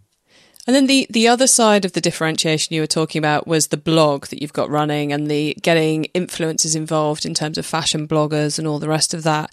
And 0.66 0.74
then 0.74 0.87
the 0.87 1.07
the 1.11 1.29
other 1.29 1.46
side 1.46 1.85
of 1.85 1.92
the 1.92 2.00
differentiation 2.00 2.74
you 2.74 2.81
were 2.81 2.87
talking 2.87 3.18
about 3.18 3.46
was 3.46 3.68
the 3.68 3.77
blog 3.77 4.27
that 4.27 4.40
you've 4.40 4.53
got 4.53 4.70
running 4.70 5.12
and 5.12 5.31
the 5.31 5.57
getting 5.62 6.07
influencers 6.14 6.74
involved 6.74 7.27
in 7.27 7.35
terms 7.35 7.59
of 7.59 7.66
fashion 7.66 8.09
bloggers 8.09 8.59
and 8.59 8.66
all 8.66 8.79
the 8.79 8.88
rest 8.88 9.14
of 9.14 9.22
that. 9.24 9.50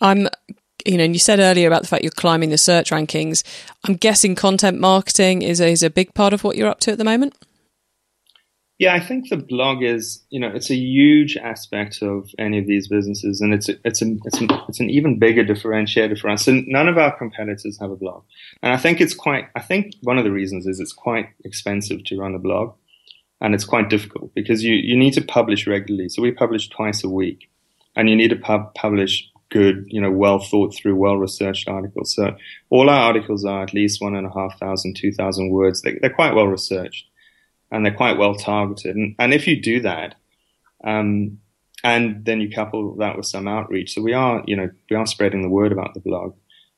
I'm 0.00 0.28
you 0.86 0.96
know, 0.96 1.04
and 1.04 1.14
you 1.14 1.20
said 1.20 1.40
earlier 1.40 1.66
about 1.66 1.82
the 1.82 1.88
fact 1.88 2.02
you're 2.02 2.10
climbing 2.12 2.50
the 2.50 2.58
search 2.58 2.90
rankings. 2.90 3.42
I'm 3.84 3.94
guessing 3.94 4.34
content 4.34 4.78
marketing 4.78 5.42
is 5.42 5.60
a, 5.60 5.68
is 5.68 5.82
a 5.82 5.90
big 5.90 6.14
part 6.14 6.32
of 6.32 6.44
what 6.44 6.56
you're 6.56 6.68
up 6.68 6.80
to 6.80 6.92
at 6.92 6.98
the 6.98 7.04
moment. 7.04 7.34
Yeah, 8.78 8.94
I 8.94 9.00
think 9.00 9.28
the 9.28 9.36
blog 9.36 9.82
is, 9.82 10.22
you 10.30 10.38
know, 10.38 10.52
it's 10.54 10.70
a 10.70 10.76
huge 10.76 11.36
aspect 11.36 12.00
of 12.00 12.30
any 12.38 12.60
of 12.60 12.68
these 12.68 12.86
businesses, 12.86 13.40
and 13.40 13.52
it's 13.52 13.68
a, 13.68 13.72
it's 13.84 14.02
a, 14.02 14.16
it's, 14.24 14.40
a, 14.40 14.64
it's 14.68 14.78
an 14.78 14.88
even 14.88 15.18
bigger 15.18 15.44
differentiator 15.44 16.16
for 16.16 16.30
us. 16.30 16.46
And 16.46 16.64
none 16.68 16.86
of 16.86 16.96
our 16.96 17.16
competitors 17.18 17.76
have 17.80 17.90
a 17.90 17.96
blog, 17.96 18.22
and 18.62 18.72
I 18.72 18.76
think 18.76 19.00
it's 19.00 19.14
quite. 19.14 19.48
I 19.56 19.62
think 19.62 19.94
one 20.02 20.16
of 20.16 20.22
the 20.22 20.30
reasons 20.30 20.64
is 20.68 20.78
it's 20.78 20.92
quite 20.92 21.30
expensive 21.44 22.04
to 22.04 22.18
run 22.20 22.36
a 22.36 22.38
blog, 22.38 22.74
and 23.40 23.52
it's 23.52 23.64
quite 23.64 23.90
difficult 23.90 24.32
because 24.32 24.62
you 24.62 24.74
you 24.74 24.96
need 24.96 25.14
to 25.14 25.22
publish 25.22 25.66
regularly. 25.66 26.08
So 26.08 26.22
we 26.22 26.30
publish 26.30 26.68
twice 26.68 27.02
a 27.02 27.08
week, 27.08 27.50
and 27.96 28.08
you 28.08 28.14
need 28.14 28.30
to 28.30 28.36
pub- 28.36 28.74
publish 28.74 29.28
good, 29.50 29.86
you 29.88 30.00
know, 30.00 30.12
well 30.12 30.38
thought 30.38 30.72
through, 30.72 30.94
well 30.94 31.16
researched 31.16 31.68
articles. 31.68 32.14
So 32.14 32.36
all 32.70 32.88
our 32.88 33.00
articles 33.00 33.44
are 33.44 33.64
at 33.64 33.74
least 33.74 34.00
one 34.00 34.14
and 34.14 34.26
a 34.26 34.30
half 34.30 34.56
thousand, 34.60 34.94
two 34.94 35.10
thousand 35.10 35.50
words. 35.50 35.82
They, 35.82 35.98
they're 36.00 36.14
quite 36.14 36.36
well 36.36 36.46
researched 36.46 37.07
and 37.70 37.84
they're 37.84 37.94
quite 37.94 38.18
well 38.18 38.34
targeted. 38.34 38.96
And, 38.96 39.14
and 39.18 39.34
if 39.34 39.46
you 39.46 39.60
do 39.60 39.80
that, 39.80 40.14
um, 40.84 41.38
and 41.84 42.24
then 42.24 42.40
you 42.40 42.50
couple 42.50 42.96
that 42.96 43.16
with 43.16 43.26
some 43.26 43.46
outreach, 43.46 43.94
so 43.94 44.02
we 44.02 44.12
are, 44.12 44.42
you 44.46 44.56
know, 44.56 44.70
we 44.90 44.96
are 44.96 45.06
spreading 45.06 45.42
the 45.42 45.48
word 45.48 45.72
about 45.72 45.94
the 45.94 46.00
blog. 46.00 46.34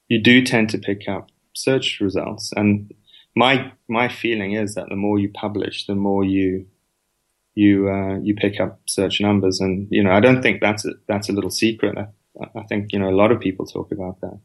You 0.09 0.21
do 0.21 0.45
tend 0.45 0.71
to 0.71 0.79
pick 0.79 1.09
up 1.09 1.31
search 1.55 2.01
results, 2.01 2.53
and 2.55 2.93
my 3.35 3.73
my 3.89 4.09
feeling 4.09 4.53
is 4.53 4.75
that 4.75 4.89
the 4.89 4.97
more 4.97 5.19
you 5.19 5.31
publish, 5.31 5.87
the 5.87 5.95
more 5.95 6.25
you 6.25 6.67
you 7.55 7.89
uh, 7.89 8.19
you 8.19 8.35
pick 8.35 8.61
up 8.61 8.81
search 8.87 9.21
numbers. 9.21 9.61
And 9.61 9.89
you 9.91 10.03
know, 10.03 10.13
I 10.13 10.21
don't 10.21 10.43
think 10.43 10.61
that's 10.61 10.85
a, 10.85 10.93
that's 11.07 11.29
a 11.29 11.33
little 11.33 11.51
secret. 11.51 11.97
I, 11.97 12.07
I 12.59 12.63
think 12.65 12.93
you 12.93 12.99
know 12.99 13.09
a 13.09 13.17
lot 13.17 13.33
of 13.33 13.41
people 13.41 13.67
talk 13.67 13.93
about 13.93 14.21
that. 14.21 14.39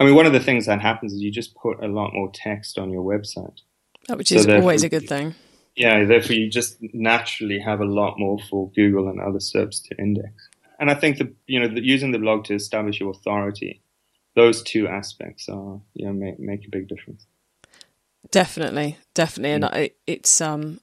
I 0.00 0.04
mean, 0.04 0.16
one 0.16 0.26
of 0.26 0.32
the 0.32 0.40
things 0.40 0.66
that 0.66 0.80
happens 0.80 1.12
is 1.12 1.20
you 1.20 1.30
just 1.30 1.54
put 1.54 1.82
a 1.82 1.86
lot 1.86 2.14
more 2.14 2.30
text 2.34 2.78
on 2.78 2.90
your 2.90 3.04
website, 3.04 3.60
which 4.08 4.32
is 4.32 4.48
always 4.48 4.82
a 4.82 4.88
good 4.88 5.08
thing 5.08 5.34
yeah, 5.76 6.04
therefore 6.04 6.36
you 6.36 6.48
just 6.48 6.76
naturally 6.92 7.58
have 7.58 7.80
a 7.80 7.84
lot 7.84 8.18
more 8.18 8.38
for 8.50 8.70
Google 8.70 9.08
and 9.08 9.20
other 9.20 9.38
SERPs 9.38 9.82
to 9.88 9.96
index. 9.98 10.48
And 10.78 10.90
I 10.90 10.94
think 10.94 11.18
the 11.18 11.32
you 11.46 11.60
know 11.60 11.68
the, 11.68 11.84
using 11.84 12.12
the 12.12 12.18
blog 12.18 12.44
to 12.44 12.54
establish 12.54 13.00
your 13.00 13.10
authority, 13.10 13.80
those 14.36 14.62
two 14.62 14.88
aspects 14.88 15.48
are 15.48 15.80
you 15.94 16.06
know 16.06 16.12
make 16.12 16.38
make 16.38 16.66
a 16.66 16.70
big 16.70 16.88
difference. 16.88 17.26
Definitely, 18.30 18.98
definitely, 19.14 19.52
and 19.52 19.64
I, 19.64 19.90
it's 20.06 20.40
um 20.40 20.80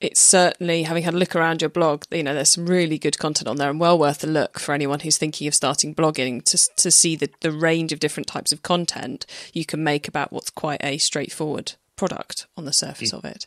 it's 0.00 0.20
certainly 0.20 0.84
having 0.84 1.02
had 1.02 1.14
a 1.14 1.18
look 1.18 1.36
around 1.36 1.60
your 1.60 1.68
blog 1.68 2.04
you 2.10 2.22
know 2.22 2.32
there's 2.32 2.48
some 2.48 2.66
really 2.66 2.98
good 2.98 3.18
content 3.18 3.46
on 3.46 3.56
there 3.56 3.68
and 3.68 3.78
well 3.78 3.98
worth 3.98 4.24
a 4.24 4.26
look 4.26 4.58
for 4.58 4.72
anyone 4.72 5.00
who's 5.00 5.18
thinking 5.18 5.46
of 5.46 5.54
starting 5.54 5.94
blogging 5.94 6.42
to, 6.42 6.56
to 6.76 6.90
see 6.90 7.16
the, 7.16 7.28
the 7.40 7.52
range 7.52 7.92
of 7.92 8.00
different 8.00 8.26
types 8.26 8.50
of 8.50 8.62
content 8.62 9.26
you 9.52 9.64
can 9.64 9.84
make 9.84 10.08
about 10.08 10.32
what's 10.32 10.50
quite 10.50 10.82
a 10.82 10.96
straightforward 10.96 11.74
product 12.00 12.46
on 12.56 12.64
the 12.64 12.72
surface 12.72 13.12
mm. 13.12 13.18
of 13.18 13.24
it. 13.26 13.46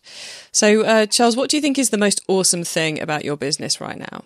So, 0.51 0.83
uh, 0.83 1.07
Charles, 1.07 1.35
what 1.35 1.49
do 1.49 1.57
you 1.57 1.61
think 1.61 1.79
is 1.79 1.89
the 1.89 1.97
most 1.97 2.21
awesome 2.27 2.63
thing 2.63 3.01
about 3.01 3.25
your 3.25 3.35
business 3.35 3.81
right 3.81 3.97
now? 3.97 4.23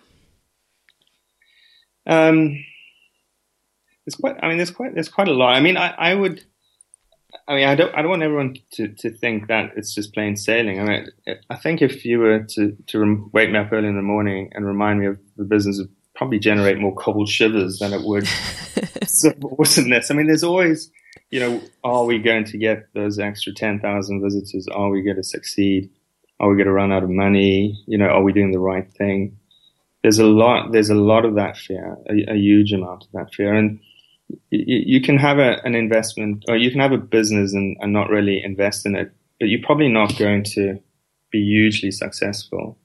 Um, 2.06 2.62
there's 4.04 4.16
quite. 4.16 4.36
I 4.42 4.48
mean, 4.48 4.58
there's 4.58 4.70
quite. 4.70 4.92
There's 4.92 5.08
quite 5.08 5.28
a 5.28 5.32
lot. 5.32 5.54
I 5.54 5.60
mean, 5.60 5.78
I, 5.78 5.94
I 6.10 6.14
would. 6.14 6.44
I 7.46 7.54
mean, 7.54 7.68
I 7.68 7.74
don't. 7.74 7.94
I 7.94 8.02
don't 8.02 8.10
want 8.10 8.22
everyone 8.22 8.56
to, 8.72 8.88
to 8.88 9.10
think 9.10 9.48
that 9.48 9.72
it's 9.76 9.94
just 9.94 10.12
plain 10.12 10.36
sailing. 10.36 10.78
I 10.78 10.84
mean, 10.84 11.08
I 11.48 11.56
think 11.56 11.80
if 11.80 12.04
you 12.04 12.18
were 12.18 12.40
to 12.54 12.76
to 12.88 13.30
wake 13.32 13.50
me 13.50 13.58
up 13.58 13.72
early 13.72 13.88
in 13.88 13.96
the 13.96 14.02
morning 14.02 14.50
and 14.54 14.66
remind 14.66 15.00
me 15.00 15.06
of 15.06 15.18
the 15.36 15.44
business 15.44 15.78
would 15.78 15.90
probably 16.14 16.38
generate 16.38 16.78
more 16.78 16.94
cold 16.96 17.28
shivers 17.28 17.78
than 17.78 17.94
it 17.94 18.02
would 18.02 18.28
awesomeness. 19.58 20.10
I 20.10 20.14
mean, 20.14 20.26
there's 20.26 20.44
always, 20.44 20.90
you 21.30 21.40
know, 21.40 21.60
are 21.84 22.04
we 22.04 22.18
going 22.18 22.44
to 22.44 22.58
get 22.58 22.92
those 22.94 23.18
extra 23.18 23.52
10,000 23.52 24.22
visitors? 24.22 24.66
Are 24.68 24.90
we 24.90 25.02
going 25.02 25.16
to 25.16 25.22
succeed? 25.22 25.90
Are 26.40 26.48
we 26.48 26.56
going 26.56 26.66
to 26.66 26.72
run 26.72 26.92
out 26.92 27.02
of 27.02 27.10
money? 27.10 27.82
You 27.86 27.98
know, 27.98 28.06
are 28.06 28.22
we 28.22 28.32
doing 28.32 28.52
the 28.52 28.58
right 28.58 28.90
thing? 28.94 29.36
There's 30.02 30.18
a 30.18 30.26
lot, 30.26 30.72
there's 30.72 30.90
a 30.90 30.94
lot 30.94 31.24
of 31.24 31.34
that 31.34 31.56
fear, 31.56 31.96
a, 32.08 32.32
a 32.32 32.36
huge 32.36 32.72
amount 32.72 33.04
of 33.04 33.12
that 33.12 33.34
fear. 33.34 33.52
And 33.52 33.80
you, 34.50 34.98
you 34.98 35.00
can 35.02 35.18
have 35.18 35.38
a, 35.38 35.60
an 35.64 35.74
investment 35.74 36.44
or 36.48 36.56
you 36.56 36.70
can 36.70 36.80
have 36.80 36.92
a 36.92 36.98
business 36.98 37.52
and, 37.52 37.76
and 37.80 37.92
not 37.92 38.08
really 38.08 38.42
invest 38.42 38.86
in 38.86 38.94
it, 38.94 39.12
but 39.38 39.48
you're 39.48 39.64
probably 39.64 39.88
not 39.88 40.16
going 40.18 40.44
to 40.44 40.78
be 41.30 41.44
hugely 41.44 41.90
successful. 41.90 42.78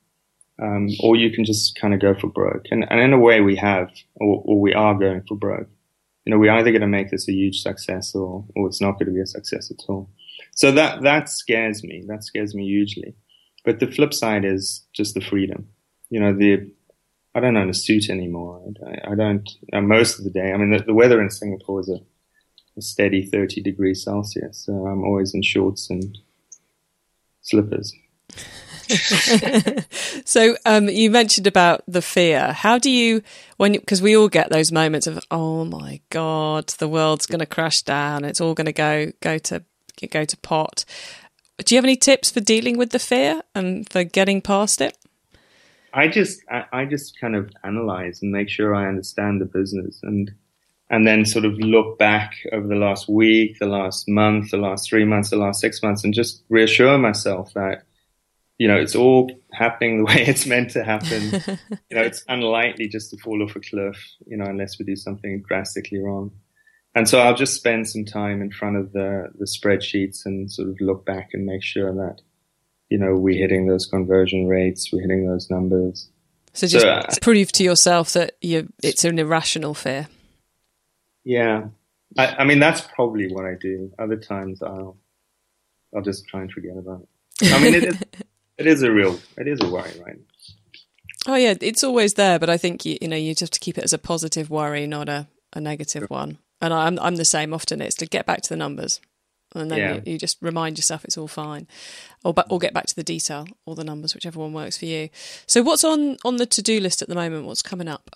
Um, 0.61 0.89
or 0.99 1.15
you 1.15 1.31
can 1.31 1.45
just 1.45 1.79
kind 1.79 1.93
of 1.93 1.99
go 1.99 2.13
for 2.13 2.27
broke. 2.27 2.65
And, 2.71 2.85
and 2.89 2.99
in 2.99 3.13
a 3.13 3.17
way 3.17 3.41
we 3.41 3.55
have, 3.55 3.89
or, 4.15 4.43
or 4.45 4.61
we 4.61 4.73
are 4.73 4.93
going 4.93 5.23
for 5.27 5.35
broke. 5.35 5.67
You 6.25 6.31
know, 6.31 6.39
we're 6.39 6.51
either 6.51 6.71
going 6.71 6.81
to 6.81 6.87
make 6.87 7.11
this 7.11 7.27
a 7.27 7.33
huge 7.33 7.61
success 7.61 8.15
or, 8.15 8.45
or 8.55 8.67
it's 8.67 8.81
not 8.81 8.93
going 8.93 9.07
to 9.07 9.13
be 9.13 9.21
a 9.21 9.25
success 9.25 9.69
at 9.71 9.83
all. 9.89 10.09
So 10.55 10.71
that, 10.71 11.01
that 11.01 11.29
scares 11.29 11.83
me. 11.83 12.03
That 12.07 12.23
scares 12.23 12.55
me 12.55 12.65
hugely. 12.65 13.15
But 13.65 13.79
the 13.79 13.91
flip 13.91 14.13
side 14.13 14.45
is 14.45 14.85
just 14.93 15.13
the 15.15 15.21
freedom. 15.21 15.67
You 16.09 16.19
know, 16.19 16.33
the 16.33 16.69
I 17.35 17.39
don't 17.39 17.57
own 17.57 17.69
a 17.69 17.73
suit 17.73 18.09
anymore. 18.09 18.61
I, 18.85 19.11
I 19.11 19.15
don't 19.15 19.49
uh, 19.71 19.81
most 19.81 20.19
of 20.19 20.25
the 20.25 20.29
day. 20.29 20.51
I 20.51 20.57
mean, 20.57 20.71
the, 20.71 20.83
the 20.83 20.93
weather 20.93 21.21
in 21.21 21.29
Singapore 21.29 21.79
is 21.79 21.89
a, 21.89 21.99
a, 22.77 22.81
steady 22.81 23.25
30 23.25 23.61
degrees 23.61 24.03
Celsius, 24.03 24.63
so 24.65 24.73
I'm 24.85 25.03
always 25.03 25.33
in 25.33 25.41
shorts 25.41 25.89
and 25.89 26.17
slippers. 27.41 27.93
so 30.25 30.55
um, 30.65 30.89
you 30.89 31.09
mentioned 31.09 31.47
about 31.47 31.83
the 31.87 32.01
fear. 32.01 32.51
How 32.53 32.77
do 32.77 32.89
you 32.89 33.21
when 33.57 33.73
because 33.73 34.01
we 34.01 34.15
all 34.15 34.29
get 34.29 34.49
those 34.49 34.71
moments 34.71 35.07
of 35.07 35.23
oh 35.31 35.65
my 35.65 36.01
god, 36.09 36.67
the 36.79 36.87
world's 36.87 37.25
going 37.25 37.39
to 37.39 37.45
crash 37.45 37.81
down. 37.81 38.25
It's 38.25 38.41
all 38.41 38.53
going 38.53 38.65
to 38.65 38.73
go 38.73 39.11
go 39.21 39.37
to 39.37 39.63
go 40.09 40.25
to 40.25 40.37
pot 40.37 40.85
do 41.59 41.75
you 41.75 41.77
have 41.77 41.85
any 41.85 41.95
tips 41.95 42.31
for 42.31 42.39
dealing 42.39 42.77
with 42.77 42.91
the 42.91 42.99
fear 42.99 43.41
and 43.53 43.89
for 43.89 44.03
getting 44.03 44.41
past 44.41 44.81
it? 44.81 44.97
I 45.93 46.07
just 46.07 46.41
I, 46.49 46.65
I 46.73 46.85
just 46.85 47.19
kind 47.19 47.35
of 47.35 47.51
analyze 47.63 48.21
and 48.21 48.31
make 48.31 48.49
sure 48.49 48.73
I 48.73 48.87
understand 48.87 49.39
the 49.39 49.45
business 49.45 49.99
and 50.03 50.31
and 50.89 51.07
then 51.07 51.25
sort 51.25 51.45
of 51.45 51.53
look 51.53 51.97
back 51.97 52.33
over 52.51 52.67
the 52.67 52.75
last 52.75 53.07
week, 53.07 53.57
the 53.59 53.67
last 53.67 54.07
month, 54.07 54.51
the 54.51 54.57
last 54.57 54.89
three 54.89 55.05
months, 55.05 55.29
the 55.29 55.37
last 55.37 55.59
six 55.59 55.81
months, 55.81 56.03
and 56.03 56.13
just 56.13 56.43
reassure 56.49 56.97
myself 56.97 57.53
that 57.53 57.83
you 58.57 58.67
know 58.67 58.77
it's 58.77 58.95
all 58.95 59.31
happening 59.51 59.99
the 59.99 60.05
way 60.13 60.25
it's 60.25 60.45
meant 60.45 60.71
to 60.71 60.83
happen. 60.83 61.21
you 61.89 61.97
know, 61.97 62.01
it's 62.01 62.23
unlikely 62.27 62.87
just 62.87 63.11
to 63.11 63.17
fall 63.17 63.43
off 63.43 63.55
a 63.55 63.59
cliff. 63.59 63.97
You 64.25 64.37
know, 64.37 64.45
unless 64.45 64.79
we 64.79 64.85
do 64.85 64.95
something 64.95 65.43
drastically 65.47 65.99
wrong. 65.99 66.31
And 66.95 67.09
so 67.09 67.19
I'll 67.19 67.35
just 67.35 67.55
spend 67.55 67.89
some 67.89 68.05
time 68.05 68.41
in 68.41 68.51
front 68.51 68.77
of 68.77 68.91
the, 68.91 69.31
the 69.37 69.45
spreadsheets 69.45 70.25
and 70.25 70.51
sort 70.51 70.69
of 70.69 70.79
look 70.79 71.05
back 71.05 71.29
and 71.33 71.45
make 71.45 71.63
sure 71.63 71.91
that, 71.91 72.21
you 72.89 72.99
know, 72.99 73.15
we're 73.15 73.39
hitting 73.39 73.65
those 73.65 73.87
conversion 73.87 74.47
rates, 74.47 74.91
we're 74.93 75.01
hitting 75.01 75.27
those 75.27 75.49
numbers. 75.49 76.09
So 76.53 76.67
just 76.67 76.83
so, 76.83 76.91
uh, 76.91 77.13
prove 77.19 77.51
to 77.53 77.63
yourself 77.63 78.13
that 78.13 78.37
you 78.41 78.71
it's 78.83 79.03
an 79.03 79.17
irrational 79.17 79.73
fear. 79.73 80.07
Yeah. 81.23 81.69
I, 82.15 82.27
I, 82.27 82.43
mean, 82.43 82.59
that's 82.59 82.81
probably 82.81 83.27
what 83.31 83.45
I 83.45 83.55
do. 83.59 83.91
Other 83.97 84.17
times 84.17 84.61
I'll, 84.61 84.97
I'll 85.95 86.03
just 86.03 86.27
try 86.27 86.41
and 86.41 86.51
forget 86.51 86.77
about 86.77 87.01
it. 87.01 87.53
I 87.53 87.59
mean, 87.59 87.73
it 87.73 88.17
it 88.65 88.71
is 88.71 88.81
a 88.83 88.91
real, 88.91 89.19
it 89.37 89.47
is 89.47 89.59
a 89.61 89.69
worry, 89.69 89.91
right? 90.05 90.19
Oh 91.25 91.35
yeah, 91.35 91.53
it's 91.61 91.83
always 91.83 92.15
there, 92.15 92.37
but 92.39 92.49
I 92.49 92.57
think 92.57 92.85
you, 92.85 92.97
you 93.01 93.07
know, 93.07 93.15
you 93.15 93.31
just 93.31 93.41
have 93.41 93.49
to 93.51 93.59
keep 93.59 93.77
it 93.77 93.83
as 93.83 93.93
a 93.93 93.97
positive 93.97 94.49
worry, 94.49 94.85
not 94.87 95.07
a, 95.07 95.27
a 95.53 95.61
negative 95.61 96.09
one 96.09 96.37
and 96.63 96.73
I'm 96.73 96.97
I'm 96.99 97.17
the 97.17 97.25
same. 97.25 97.53
Often 97.53 97.81
it's 97.81 97.95
to 97.97 98.05
get 98.05 98.25
back 98.25 98.41
to 98.41 98.49
the 98.49 98.55
numbers, 98.55 99.01
and 99.53 99.69
then 99.69 99.77
yeah. 99.77 99.93
you, 99.95 100.13
you, 100.13 100.17
just 100.17 100.37
remind 100.41 100.77
yourself 100.77 101.03
it's 101.03 101.17
all 101.17 101.27
fine, 101.27 101.67
or 102.23 102.33
or 102.49 102.57
get 102.57 102.73
back 102.73 102.85
to 102.87 102.95
the 102.95 103.03
detail 103.03 103.45
or 103.65 103.75
the 103.75 103.83
numbers, 103.83 104.15
whichever 104.15 104.39
one 104.39 104.53
works 104.53 104.77
for 104.77 104.85
you. 104.85 105.09
So, 105.45 105.61
what's 105.61 105.83
on 105.83 106.17
on 106.23 106.37
the 106.37 106.45
to 106.45 106.61
do 106.61 106.79
list 106.79 107.01
at 107.01 107.09
the 107.09 107.15
moment? 107.15 107.45
What's 107.45 107.61
coming 107.61 107.89
up? 107.89 108.09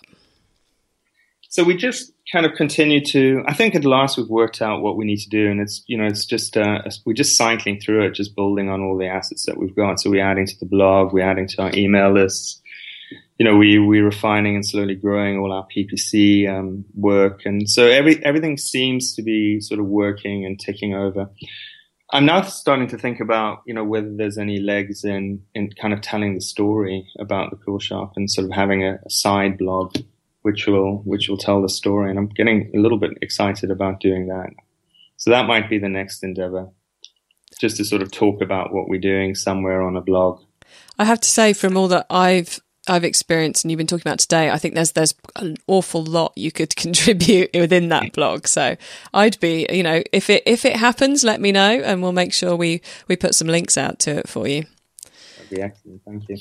So 1.49 1.63
we 1.63 1.75
just 1.75 2.11
kind 2.31 2.45
of 2.45 2.53
continue 2.53 3.03
to. 3.05 3.43
I 3.47 3.53
think 3.53 3.73
at 3.75 3.85
last 3.85 4.17
we've 4.17 4.27
worked 4.27 4.61
out 4.61 4.81
what 4.81 4.97
we 4.97 5.05
need 5.05 5.19
to 5.19 5.29
do, 5.29 5.49
and 5.49 5.59
it's 5.61 5.83
you 5.87 5.97
know 5.97 6.05
it's 6.05 6.25
just 6.25 6.57
uh, 6.57 6.81
we're 7.05 7.13
just 7.13 7.37
cycling 7.37 7.79
through 7.79 8.05
it, 8.05 8.15
just 8.15 8.35
building 8.35 8.69
on 8.69 8.81
all 8.81 8.97
the 8.97 9.07
assets 9.07 9.45
that 9.45 9.57
we've 9.57 9.75
got. 9.75 9.99
So 9.99 10.09
we're 10.09 10.25
adding 10.25 10.45
to 10.45 10.59
the 10.59 10.65
blog, 10.65 11.13
we're 11.13 11.29
adding 11.29 11.47
to 11.47 11.63
our 11.63 11.71
email 11.73 12.11
lists 12.11 12.61
you 13.37 13.45
know, 13.45 13.55
we 13.55 13.77
we're 13.77 14.05
refining 14.05 14.55
and 14.55 14.65
slowly 14.65 14.95
growing 14.95 15.37
all 15.37 15.51
our 15.51 15.67
PPC 15.67 16.49
um, 16.49 16.85
work, 16.95 17.41
and 17.45 17.69
so 17.69 17.85
every 17.85 18.23
everything 18.25 18.57
seems 18.57 19.13
to 19.15 19.21
be 19.21 19.61
sort 19.61 19.79
of 19.79 19.85
working 19.85 20.45
and 20.45 20.59
ticking 20.59 20.95
over. 20.95 21.29
I'm 22.11 22.25
now 22.25 22.41
starting 22.41 22.87
to 22.87 22.97
think 22.97 23.19
about, 23.19 23.63
you 23.67 23.73
know, 23.73 23.83
whether 23.83 24.09
there's 24.15 24.37
any 24.37 24.59
legs 24.59 25.03
in 25.03 25.43
in 25.53 25.69
kind 25.79 25.93
of 25.93 26.01
telling 26.01 26.33
the 26.33 26.41
story 26.41 27.07
about 27.19 27.51
the 27.51 27.57
Kewl 27.57 27.79
Shop 27.79 28.13
and 28.15 28.31
sort 28.31 28.45
of 28.45 28.53
having 28.53 28.83
a, 28.83 28.99
a 29.05 29.09
side 29.09 29.57
blog 29.57 29.95
which 30.47 30.65
will 30.65 30.99
which 30.99 31.27
will 31.27 31.37
tell 31.37 31.61
the 31.61 31.67
story. 31.67 32.09
And 32.09 32.17
I'm 32.17 32.29
getting 32.29 32.71
a 32.73 32.79
little 32.79 32.97
bit 32.97 33.17
excited 33.21 33.69
about 33.69 33.99
doing 33.99 34.27
that. 34.27 34.51
So 35.17 35.29
that 35.29 35.45
might 35.45 35.69
be 35.69 35.77
the 35.77 35.89
next 35.89 36.23
endeavor, 36.23 36.69
just 37.59 37.75
to 37.77 37.83
sort 37.83 38.01
of 38.01 38.11
talk 38.11 38.41
about 38.41 38.73
what 38.73 38.87
we're 38.87 39.01
doing 39.01 39.35
somewhere 39.35 39.81
on 39.81 39.97
a 39.97 40.01
blog. 40.01 40.39
I 40.97 41.03
have 41.03 41.19
to 41.19 41.27
say, 41.27 41.51
from 41.51 41.75
all 41.75 41.89
that 41.89 42.05
I've 42.09 42.61
I've 42.87 43.03
experienced 43.03 43.65
and 43.65 43.71
you've 43.71 43.77
been 43.77 43.87
talking 43.87 44.07
about 44.07 44.19
today, 44.19 44.49
I 44.49 44.57
think 44.57 44.73
there's 44.73 44.93
there's 44.93 45.15
an 45.35 45.57
awful 45.67 46.01
lot 46.01 46.31
you 46.37 46.53
could 46.53 46.73
contribute 46.85 47.49
within 47.53 47.89
that 47.89 48.03
mm. 48.03 48.13
blog. 48.13 48.47
So 48.47 48.77
I'd 49.13 49.37
be, 49.41 49.67
you 49.69 49.83
know, 49.83 50.01
if 50.13 50.29
it 50.29 50.43
if 50.45 50.63
it 50.63 50.77
happens, 50.77 51.25
let 51.25 51.41
me 51.41 51.51
know 51.51 51.81
and 51.83 52.01
we'll 52.01 52.13
make 52.13 52.31
sure 52.31 52.55
we 52.55 52.81
we 53.09 53.17
put 53.17 53.35
some 53.35 53.49
links 53.49 53.77
out 53.77 53.99
to 53.99 54.19
it 54.19 54.29
for 54.29 54.47
you. 54.47 54.63
That'd 55.35 55.49
be 55.49 55.61
excellent. 55.61 56.03
Thank 56.05 56.29
you. 56.29 56.37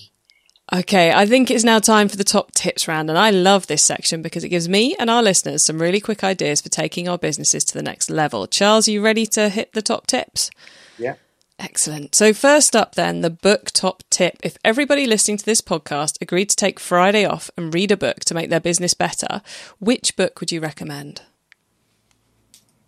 Okay, 0.73 1.13
I 1.13 1.27
think 1.27 1.49
it's 1.49 1.63
now 1.63 1.79
time 1.79 2.09
for 2.09 2.17
the 2.17 2.25
top 2.25 2.51
tips 2.51 2.89
round, 2.89 3.09
and 3.09 3.17
I 3.17 3.31
love 3.31 3.69
this 3.69 3.85
section 3.85 4.21
because 4.21 4.43
it 4.43 4.49
gives 4.49 4.69
me 4.69 4.97
and 4.99 5.09
our 5.09 5.23
listeners 5.23 5.63
some 5.63 5.81
really 5.81 6.01
quick 6.01 6.25
ideas 6.25 6.61
for 6.61 6.69
taking 6.69 7.09
our 7.09 7.19
businesses 7.19 7.65
to 7.67 7.75
the 7.75 7.85
next 7.85 8.11
level. 8.11 8.49
Charles, 8.49 8.89
are 8.89 8.91
you 8.91 9.01
ready 9.01 9.27
to 9.27 9.49
hit 9.49 9.73
the 9.75 9.83
top 9.83 10.09
tips? 10.09 10.51
Yeah. 10.99 11.15
Excellent. 11.61 12.17
So, 12.17 12.33
first 12.33 12.75
up, 12.75 12.97
then, 12.97 13.21
the 13.21 13.31
book 13.31 13.71
top 13.71 14.03
tip. 14.11 14.39
If 14.43 14.59
everybody 14.65 15.07
listening 15.07 15.39
to 15.39 15.45
this 15.45 15.61
podcast 15.61 16.21
agreed 16.21 16.51
to 16.51 16.57
take 16.57 16.81
Friday 16.81 17.25
off 17.25 17.49
and 17.57 17.73
read 17.73 17.93
a 17.93 17.97
book 17.97 18.21
to 18.25 18.35
make 18.35 18.51
their 18.51 18.61
business 18.61 18.93
better, 18.93 19.43
which 19.79 20.17
book 20.17 20.41
would 20.41 20.51
you 20.51 20.61
recommend? 20.61 21.23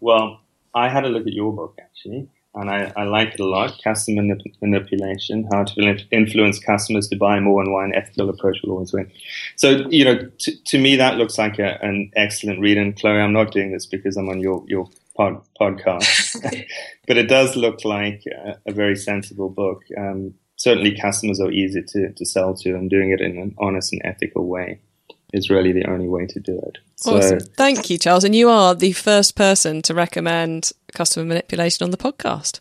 Well, 0.01 0.41
I 0.75 0.89
had 0.89 1.05
a 1.05 1.09
look 1.09 1.27
at 1.27 1.33
your 1.33 1.53
book 1.53 1.79
actually, 1.81 2.29
and 2.61 2.71
I, 2.71 2.93
I 2.97 3.05
like 3.05 3.35
it 3.35 3.41
a 3.41 3.47
lot. 3.47 3.81
Customer 3.83 4.23
manip- 4.23 4.55
manipulation: 4.61 5.49
How 5.53 5.65
to 5.65 6.07
influence 6.11 6.59
customers 6.59 7.09
to 7.09 7.17
buy 7.17 7.39
more, 7.41 7.63
and 7.63 7.73
why 7.73 7.85
an 7.85 7.95
ethical 7.95 8.29
approach 8.29 8.59
will 8.63 8.73
always 8.73 8.93
win. 8.93 9.11
So, 9.57 9.87
you 9.89 10.05
know, 10.05 10.29
t- 10.39 10.59
to 10.67 10.79
me, 10.79 10.97
that 10.97 11.17
looks 11.17 11.39
like 11.39 11.59
a, 11.59 11.79
an 11.83 12.11
excellent 12.17 12.61
read. 12.61 12.79
And 12.79 12.99
Chloe, 12.99 13.21
I'm 13.21 13.33
not 13.33 13.53
doing 13.53 13.73
this 13.73 13.87
because 13.87 14.17
I'm 14.17 14.29
on 14.29 14.41
your 14.41 14.65
your 14.67 14.89
pod, 15.17 15.43
podcast, 15.61 16.43
but 17.07 17.17
it 17.17 17.29
does 17.29 17.57
look 17.57 17.85
like 17.85 18.25
a, 18.27 18.59
a 18.67 18.73
very 18.73 18.97
sensible 18.97 19.49
book. 19.49 19.83
Um, 19.97 20.35
certainly, 20.57 20.99
customers 20.99 21.41
are 21.41 21.51
easy 21.51 21.83
to, 21.83 22.13
to 22.13 22.27
sell 22.27 22.55
to, 22.55 22.75
and 22.75 22.91
doing 22.91 23.11
it 23.11 23.21
in 23.21 23.39
an 23.39 23.55
honest 23.59 23.93
and 23.93 24.03
ethical 24.05 24.47
way 24.47 24.81
is 25.33 25.51
really 25.51 25.73
the 25.73 25.85
only 25.89 26.09
way 26.09 26.27
to 26.27 26.41
do 26.41 26.59
it. 26.67 26.79
So, 26.97 27.19
awesome. 27.19 27.41
Thank 27.41 27.91
you, 27.91 27.99
Charles. 27.99 28.25
And 28.25 28.35
you 28.35 28.49
are 28.49 28.75
the 28.75 28.93
first 28.93 29.37
person 29.37 29.83
to 29.83 29.95
recommend 29.95 30.73
customer 30.93 31.27
manipulation 31.27 31.85
on 31.85 31.91
the 31.91 31.97
podcast. 31.97 32.61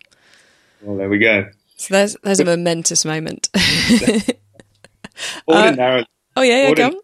Well, 0.82 0.98
there 0.98 1.10
we 1.10 1.20
go. 1.20 1.50
So 1.78 1.94
there's 1.94 2.18
there's 2.24 2.40
a 2.40 2.46
momentous 2.46 3.06
moment. 3.06 3.50
ordinarily, 5.48 6.02
uh, 6.02 6.06
oh 6.36 6.42
yeah, 6.42 6.64
yeah, 6.64 6.72
ordin- 6.72 7.00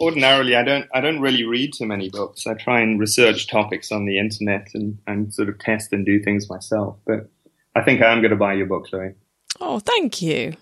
ordinarily 0.00 0.56
I 0.56 0.62
don't 0.64 0.86
I 0.94 1.00
don't 1.00 1.20
really 1.20 1.44
read 1.44 1.72
too 1.74 1.86
many 1.86 2.10
books. 2.10 2.46
I 2.46 2.54
try 2.54 2.80
and 2.80 2.98
research 2.98 3.48
topics 3.48 3.92
on 3.92 4.06
the 4.06 4.18
internet 4.18 4.68
and, 4.74 4.98
and 5.06 5.32
sort 5.32 5.48
of 5.48 5.58
test 5.58 5.92
and 5.92 6.04
do 6.04 6.22
things 6.22 6.48
myself. 6.48 6.96
But 7.06 7.28
I 7.74 7.82
think 7.82 8.02
I 8.02 8.12
am 8.12 8.20
going 8.20 8.30
to 8.30 8.36
buy 8.36 8.54
your 8.54 8.66
book, 8.66 8.86
Chloe. 8.86 9.14
Oh, 9.60 9.78
thank 9.78 10.22
you. 10.22 10.54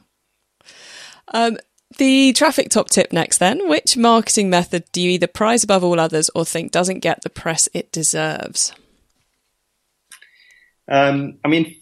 Um, 1.32 1.58
the 1.96 2.32
traffic 2.34 2.68
top 2.68 2.90
tip 2.90 3.12
next, 3.12 3.38
then. 3.38 3.68
Which 3.68 3.96
marketing 3.96 4.50
method 4.50 4.84
do 4.92 5.00
you 5.00 5.10
either 5.10 5.26
prize 5.26 5.64
above 5.64 5.82
all 5.82 5.98
others 5.98 6.30
or 6.34 6.44
think 6.44 6.70
doesn't 6.70 7.00
get 7.00 7.22
the 7.22 7.30
press 7.30 7.68
it 7.72 7.90
deserves? 7.92 8.72
Um, 10.88 11.38
I 11.44 11.48
mean, 11.48 11.74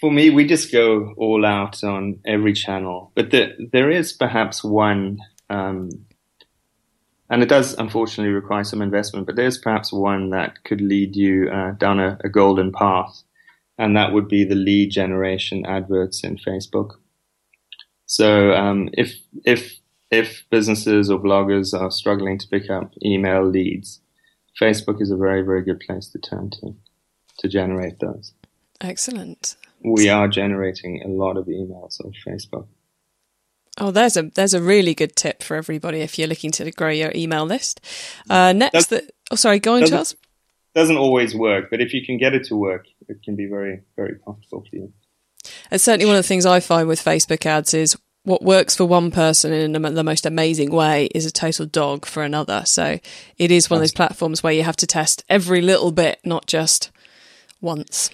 for 0.00 0.10
me, 0.10 0.30
we 0.30 0.46
just 0.46 0.72
go 0.72 1.14
all 1.16 1.44
out 1.44 1.84
on 1.84 2.20
every 2.26 2.52
channel, 2.52 3.12
but 3.14 3.30
the, 3.30 3.68
there 3.72 3.90
is 3.90 4.12
perhaps 4.12 4.64
one 4.64 5.18
um, 5.50 5.90
and 7.32 7.42
it 7.42 7.48
does 7.48 7.72
unfortunately 7.78 8.34
require 8.34 8.62
some 8.62 8.82
investment, 8.82 9.26
but 9.26 9.36
there's 9.36 9.56
perhaps 9.56 9.90
one 9.90 10.28
that 10.30 10.64
could 10.64 10.82
lead 10.82 11.16
you 11.16 11.48
uh, 11.50 11.70
down 11.72 11.98
a, 11.98 12.18
a, 12.22 12.28
golden 12.28 12.72
path, 12.72 13.22
and 13.78 13.96
that 13.96 14.12
would 14.12 14.28
be 14.28 14.44
the 14.44 14.54
lead 14.54 14.90
generation 14.90 15.64
adverts 15.64 16.22
in 16.24 16.36
Facebook. 16.36 16.90
So 18.04 18.52
um, 18.52 18.90
if 18.92 19.14
if 19.46 19.78
if 20.10 20.44
businesses 20.50 21.08
or 21.10 21.18
bloggers 21.18 21.72
are 21.72 21.90
struggling 21.90 22.36
to 22.36 22.48
pick 22.48 22.68
up 22.68 22.92
email 23.02 23.48
leads, 23.48 24.02
Facebook 24.60 25.00
is 25.00 25.10
a 25.10 25.16
very, 25.16 25.40
very 25.40 25.62
good 25.62 25.80
place 25.80 26.08
to 26.08 26.18
turn 26.18 26.50
to 26.50 26.76
to 27.38 27.48
generate 27.48 27.98
those. 28.00 28.32
Excellent. 28.80 29.56
We 29.84 30.08
are 30.08 30.28
generating 30.28 31.02
a 31.02 31.08
lot 31.08 31.36
of 31.36 31.46
emails 31.46 32.04
on 32.04 32.12
Facebook. 32.26 32.66
Oh, 33.78 33.90
there's 33.90 34.16
a 34.16 34.22
there's 34.22 34.54
a 34.54 34.60
really 34.60 34.94
good 34.94 35.16
tip 35.16 35.42
for 35.42 35.56
everybody 35.56 36.00
if 36.00 36.18
you're 36.18 36.28
looking 36.28 36.50
to 36.52 36.70
grow 36.72 36.90
your 36.90 37.10
email 37.14 37.46
list. 37.46 37.80
Uh, 38.28 38.52
next, 38.52 38.86
the, 38.86 39.08
oh 39.30 39.36
sorry, 39.36 39.60
go 39.60 39.76
on, 39.76 39.86
Charles. 39.86 40.14
Doesn't 40.74 40.96
always 40.96 41.34
work, 41.34 41.70
but 41.70 41.80
if 41.80 41.94
you 41.94 42.04
can 42.04 42.18
get 42.18 42.34
it 42.34 42.44
to 42.44 42.56
work, 42.56 42.86
it 43.08 43.22
can 43.22 43.34
be 43.34 43.46
very 43.46 43.80
very 43.96 44.16
profitable 44.16 44.66
for 44.68 44.76
you. 44.76 44.92
It's 45.70 45.84
certainly 45.84 46.06
one 46.06 46.16
of 46.16 46.22
the 46.22 46.28
things 46.28 46.44
I 46.44 46.60
find 46.60 46.86
with 46.86 47.02
Facebook 47.02 47.46
ads 47.46 47.72
is 47.72 47.96
what 48.24 48.42
works 48.42 48.76
for 48.76 48.84
one 48.84 49.10
person 49.10 49.52
in 49.52 49.72
the 49.72 50.04
most 50.04 50.26
amazing 50.26 50.70
way 50.70 51.06
is 51.06 51.26
a 51.26 51.32
total 51.32 51.66
dog 51.66 52.06
for 52.06 52.22
another. 52.22 52.62
So 52.66 53.00
it 53.36 53.50
is 53.50 53.68
one 53.68 53.78
of 53.78 53.82
those 53.82 53.92
platforms 53.92 54.42
where 54.42 54.52
you 54.52 54.62
have 54.62 54.76
to 54.76 54.86
test 54.86 55.24
every 55.28 55.60
little 55.60 55.90
bit, 55.90 56.20
not 56.24 56.46
just 56.46 56.92
once. 57.62 58.10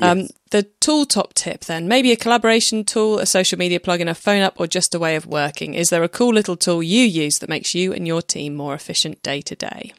Um, 0.00 0.20
yes. 0.20 0.32
The 0.50 0.62
tool 0.80 1.06
top 1.06 1.34
tip 1.34 1.66
then, 1.66 1.86
maybe 1.86 2.12
a 2.12 2.16
collaboration 2.16 2.84
tool, 2.84 3.18
a 3.18 3.26
social 3.26 3.58
media 3.58 3.78
plugin, 3.78 4.08
a 4.08 4.14
phone 4.14 4.40
app, 4.40 4.58
or 4.58 4.66
just 4.66 4.94
a 4.94 4.98
way 4.98 5.16
of 5.16 5.26
working. 5.26 5.74
Is 5.74 5.90
there 5.90 6.02
a 6.02 6.08
cool 6.08 6.34
little 6.34 6.56
tool 6.56 6.82
you 6.82 7.04
use 7.04 7.38
that 7.38 7.48
makes 7.48 7.74
you 7.74 7.92
and 7.92 8.06
your 8.06 8.22
team 8.22 8.54
more 8.54 8.74
efficient 8.74 9.22
day 9.22 9.40
to 9.42 9.54
day? 9.54 9.92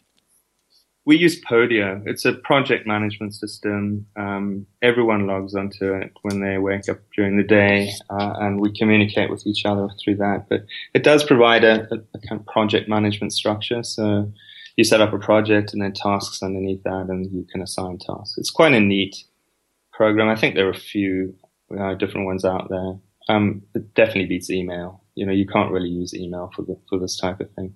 we 1.05 1.17
use 1.17 1.41
Podio. 1.41 2.01
It's 2.05 2.23
a 2.23 2.33
project 2.33 2.87
management 2.87 3.33
system. 3.35 4.05
Um, 4.15 4.65
everyone 4.81 5.27
logs 5.27 5.53
onto 5.53 5.93
it 5.93 6.13
when 6.21 6.39
they 6.39 6.57
wake 6.57 6.87
up 6.87 6.99
during 7.15 7.35
the 7.35 7.43
day, 7.43 7.91
uh, 8.09 8.33
and 8.39 8.61
we 8.61 8.71
communicate 8.71 9.29
with 9.29 9.45
each 9.45 9.65
other 9.65 9.89
through 10.01 10.15
that. 10.17 10.45
But 10.49 10.65
it 10.93 11.03
does 11.03 11.23
provide 11.23 11.65
a, 11.65 11.87
a, 11.91 11.95
a, 12.13 12.27
kind 12.27 12.39
of 12.39 12.45
project 12.45 12.87
management 12.87 13.33
structure. 13.33 13.83
So 13.83 14.31
you 14.75 14.83
set 14.83 15.01
up 15.01 15.13
a 15.13 15.19
project 15.19 15.73
and 15.73 15.81
then 15.81 15.93
tasks 15.93 16.41
underneath 16.41 16.83
that, 16.83 17.07
and 17.09 17.31
you 17.31 17.45
can 17.51 17.61
assign 17.61 17.99
tasks. 17.99 18.37
It's 18.37 18.49
quite 18.49 18.73
a 18.73 18.79
neat 18.79 19.15
program. 19.91 20.29
I 20.29 20.35
think 20.35 20.55
there 20.55 20.67
are 20.67 20.71
a 20.71 20.77
few 20.77 21.35
uh, 21.77 21.93
different 21.95 22.25
ones 22.25 22.43
out 22.43 22.69
there. 22.69 22.95
Um, 23.29 23.63
it 23.73 23.93
definitely 23.93 24.25
beats 24.25 24.49
email. 24.49 25.03
You 25.15 25.25
know, 25.25 25.31
you 25.31 25.45
can't 25.45 25.71
really 25.71 25.89
use 25.89 26.13
email 26.13 26.51
for 26.55 26.63
the, 26.63 26.77
for 26.89 26.99
this 26.99 27.17
type 27.17 27.39
of 27.39 27.51
thing. 27.51 27.75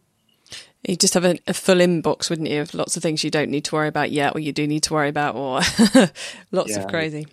You 0.88 0.96
just 0.96 1.14
have 1.14 1.26
a, 1.26 1.38
a, 1.48 1.54
full 1.54 1.78
inbox, 1.78 2.30
wouldn't 2.30 2.50
you, 2.50 2.62
of 2.62 2.74
lots 2.74 2.96
of 2.96 3.04
things 3.04 3.24
you 3.24 3.30
don't 3.30 3.50
need 3.50 3.66
to 3.66 3.76
worry 3.76 3.88
about 3.88 4.12
yet, 4.12 4.36
or 4.36 4.40
you 4.40 4.54
do 4.54 4.66
need 4.66 4.84
to 4.84 4.94
worry 4.94 5.10
about, 5.10 5.36
or 5.36 5.60
lots 6.52 6.72
yeah. 6.72 6.80
of 6.80 6.88
crazy. 6.88 7.28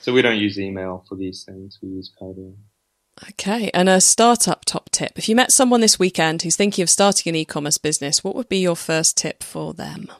So 0.00 0.12
we 0.12 0.22
don't 0.22 0.38
use 0.38 0.58
email 0.58 1.04
for 1.08 1.14
these 1.14 1.44
things. 1.44 1.78
We 1.82 1.90
use 1.90 2.10
Podio. 2.20 2.54
Okay, 3.28 3.70
and 3.72 3.88
a 3.88 4.00
startup 4.00 4.64
top 4.64 4.90
tip. 4.90 5.12
If 5.16 5.28
you 5.28 5.36
met 5.36 5.52
someone 5.52 5.80
this 5.80 5.98
weekend 5.98 6.42
who's 6.42 6.56
thinking 6.56 6.82
of 6.82 6.90
starting 6.90 7.30
an 7.30 7.36
e-commerce 7.36 7.78
business, 7.78 8.24
what 8.24 8.34
would 8.34 8.48
be 8.48 8.58
your 8.58 8.76
first 8.76 9.16
tip 9.16 9.42
for 9.42 9.74
them? 9.74 10.10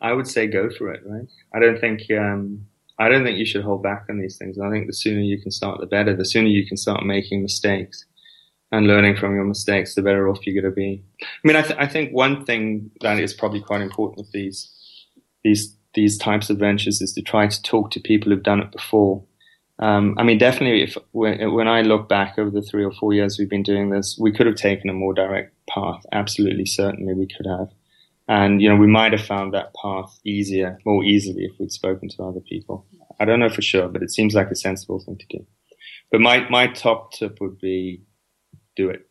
I 0.00 0.12
would 0.12 0.26
say 0.26 0.46
go 0.46 0.70
for 0.70 0.92
it. 0.92 1.02
Right? 1.04 1.28
I 1.54 1.58
don't 1.58 1.80
think 1.80 2.02
um, 2.10 2.66
I 2.98 3.08
don't 3.08 3.24
think 3.24 3.38
you 3.38 3.44
should 3.44 3.64
hold 3.64 3.82
back 3.82 4.06
on 4.08 4.18
these 4.18 4.36
things. 4.36 4.58
I 4.58 4.70
think 4.70 4.86
the 4.86 4.92
sooner 4.92 5.20
you 5.20 5.40
can 5.40 5.50
start, 5.50 5.80
the 5.80 5.86
better. 5.86 6.14
The 6.14 6.24
sooner 6.24 6.48
you 6.48 6.66
can 6.66 6.76
start 6.76 7.04
making 7.04 7.42
mistakes 7.42 8.04
and 8.70 8.86
learning 8.86 9.16
from 9.16 9.34
your 9.34 9.44
mistakes, 9.44 9.94
the 9.94 10.02
better 10.02 10.28
off 10.28 10.46
you're 10.46 10.60
going 10.60 10.72
to 10.72 10.74
be. 10.74 11.04
I 11.22 11.26
mean, 11.44 11.56
I, 11.56 11.62
th- 11.62 11.78
I 11.78 11.86
think 11.86 12.12
one 12.12 12.44
thing 12.44 12.90
that 13.02 13.18
is 13.18 13.34
probably 13.34 13.60
quite 13.60 13.82
important 13.82 14.18
with 14.18 14.32
these 14.32 14.70
these 15.44 15.76
these 15.94 16.16
types 16.16 16.48
of 16.48 16.58
ventures 16.58 17.02
is 17.02 17.12
to 17.12 17.22
try 17.22 17.46
to 17.46 17.62
talk 17.62 17.90
to 17.90 18.00
people 18.00 18.32
who've 18.32 18.42
done 18.42 18.60
it 18.60 18.72
before. 18.72 19.22
Um, 19.82 20.14
I 20.16 20.22
mean, 20.22 20.38
definitely, 20.38 20.84
if 20.84 20.96
when, 21.10 21.52
when 21.54 21.66
I 21.66 21.82
look 21.82 22.08
back 22.08 22.38
over 22.38 22.50
the 22.50 22.62
three 22.62 22.84
or 22.84 22.92
four 22.92 23.12
years 23.12 23.36
we've 23.36 23.50
been 23.50 23.64
doing 23.64 23.90
this, 23.90 24.16
we 24.16 24.30
could 24.30 24.46
have 24.46 24.54
taken 24.54 24.88
a 24.88 24.92
more 24.92 25.12
direct 25.12 25.56
path. 25.68 26.06
Absolutely, 26.12 26.66
certainly, 26.66 27.14
we 27.14 27.26
could 27.26 27.46
have. 27.46 27.68
And 28.28 28.62
you 28.62 28.68
know, 28.68 28.76
we 28.76 28.86
might 28.86 29.10
have 29.10 29.26
found 29.26 29.52
that 29.52 29.74
path 29.74 30.20
easier, 30.24 30.78
more 30.86 31.02
easily, 31.02 31.46
if 31.46 31.58
we'd 31.58 31.72
spoken 31.72 32.08
to 32.10 32.22
other 32.22 32.38
people. 32.38 32.86
I 33.18 33.24
don't 33.24 33.40
know 33.40 33.48
for 33.48 33.60
sure, 33.60 33.88
but 33.88 34.04
it 34.04 34.12
seems 34.12 34.36
like 34.36 34.52
a 34.52 34.54
sensible 34.54 35.00
thing 35.00 35.18
to 35.18 35.38
do. 35.38 35.44
But 36.12 36.20
my 36.20 36.48
my 36.48 36.68
top 36.68 37.12
tip 37.14 37.38
would 37.40 37.58
be 37.58 38.02
do 38.76 38.88
it. 38.88 39.08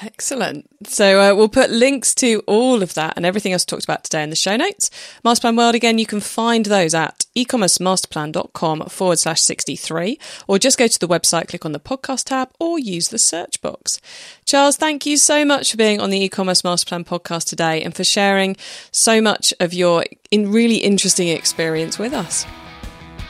Excellent. 0.02 0.68
So 0.88 1.20
uh, 1.20 1.36
we'll 1.36 1.48
put 1.48 1.70
links 1.70 2.16
to 2.16 2.42
all 2.46 2.82
of 2.82 2.94
that 2.94 3.14
and 3.16 3.24
everything 3.24 3.52
else 3.52 3.64
talked 3.64 3.84
about 3.84 4.02
today 4.02 4.24
in 4.24 4.30
the 4.30 4.36
show 4.36 4.56
notes. 4.56 4.90
Masterplan 5.24 5.56
World, 5.56 5.76
again, 5.76 5.98
you 5.98 6.06
can 6.06 6.20
find 6.20 6.66
those 6.66 6.94
at 6.94 7.26
ecommercemasterplan.com 7.36 8.86
forward 8.88 9.18
slash 9.20 9.40
63, 9.42 10.18
or 10.48 10.58
just 10.58 10.78
go 10.78 10.88
to 10.88 10.98
the 10.98 11.06
website, 11.06 11.48
click 11.48 11.64
on 11.64 11.72
the 11.72 11.80
podcast 11.80 12.24
tab, 12.24 12.50
or 12.58 12.78
use 12.78 13.08
the 13.08 13.20
search 13.20 13.62
box. 13.62 14.00
Charles, 14.44 14.76
thank 14.76 15.06
you 15.06 15.16
so 15.16 15.44
much 15.44 15.70
for 15.70 15.76
being 15.76 16.00
on 16.00 16.10
the 16.10 16.20
e-commerce 16.20 16.62
masterplan 16.62 17.06
podcast 17.06 17.48
today 17.48 17.80
and 17.82 17.94
for 17.94 18.04
sharing 18.04 18.56
so 18.90 19.20
much 19.20 19.54
of 19.60 19.72
your 19.72 20.04
in 20.30 20.50
really 20.50 20.76
interesting 20.76 21.28
experience 21.28 21.98
with 22.00 22.12
us. 22.12 22.46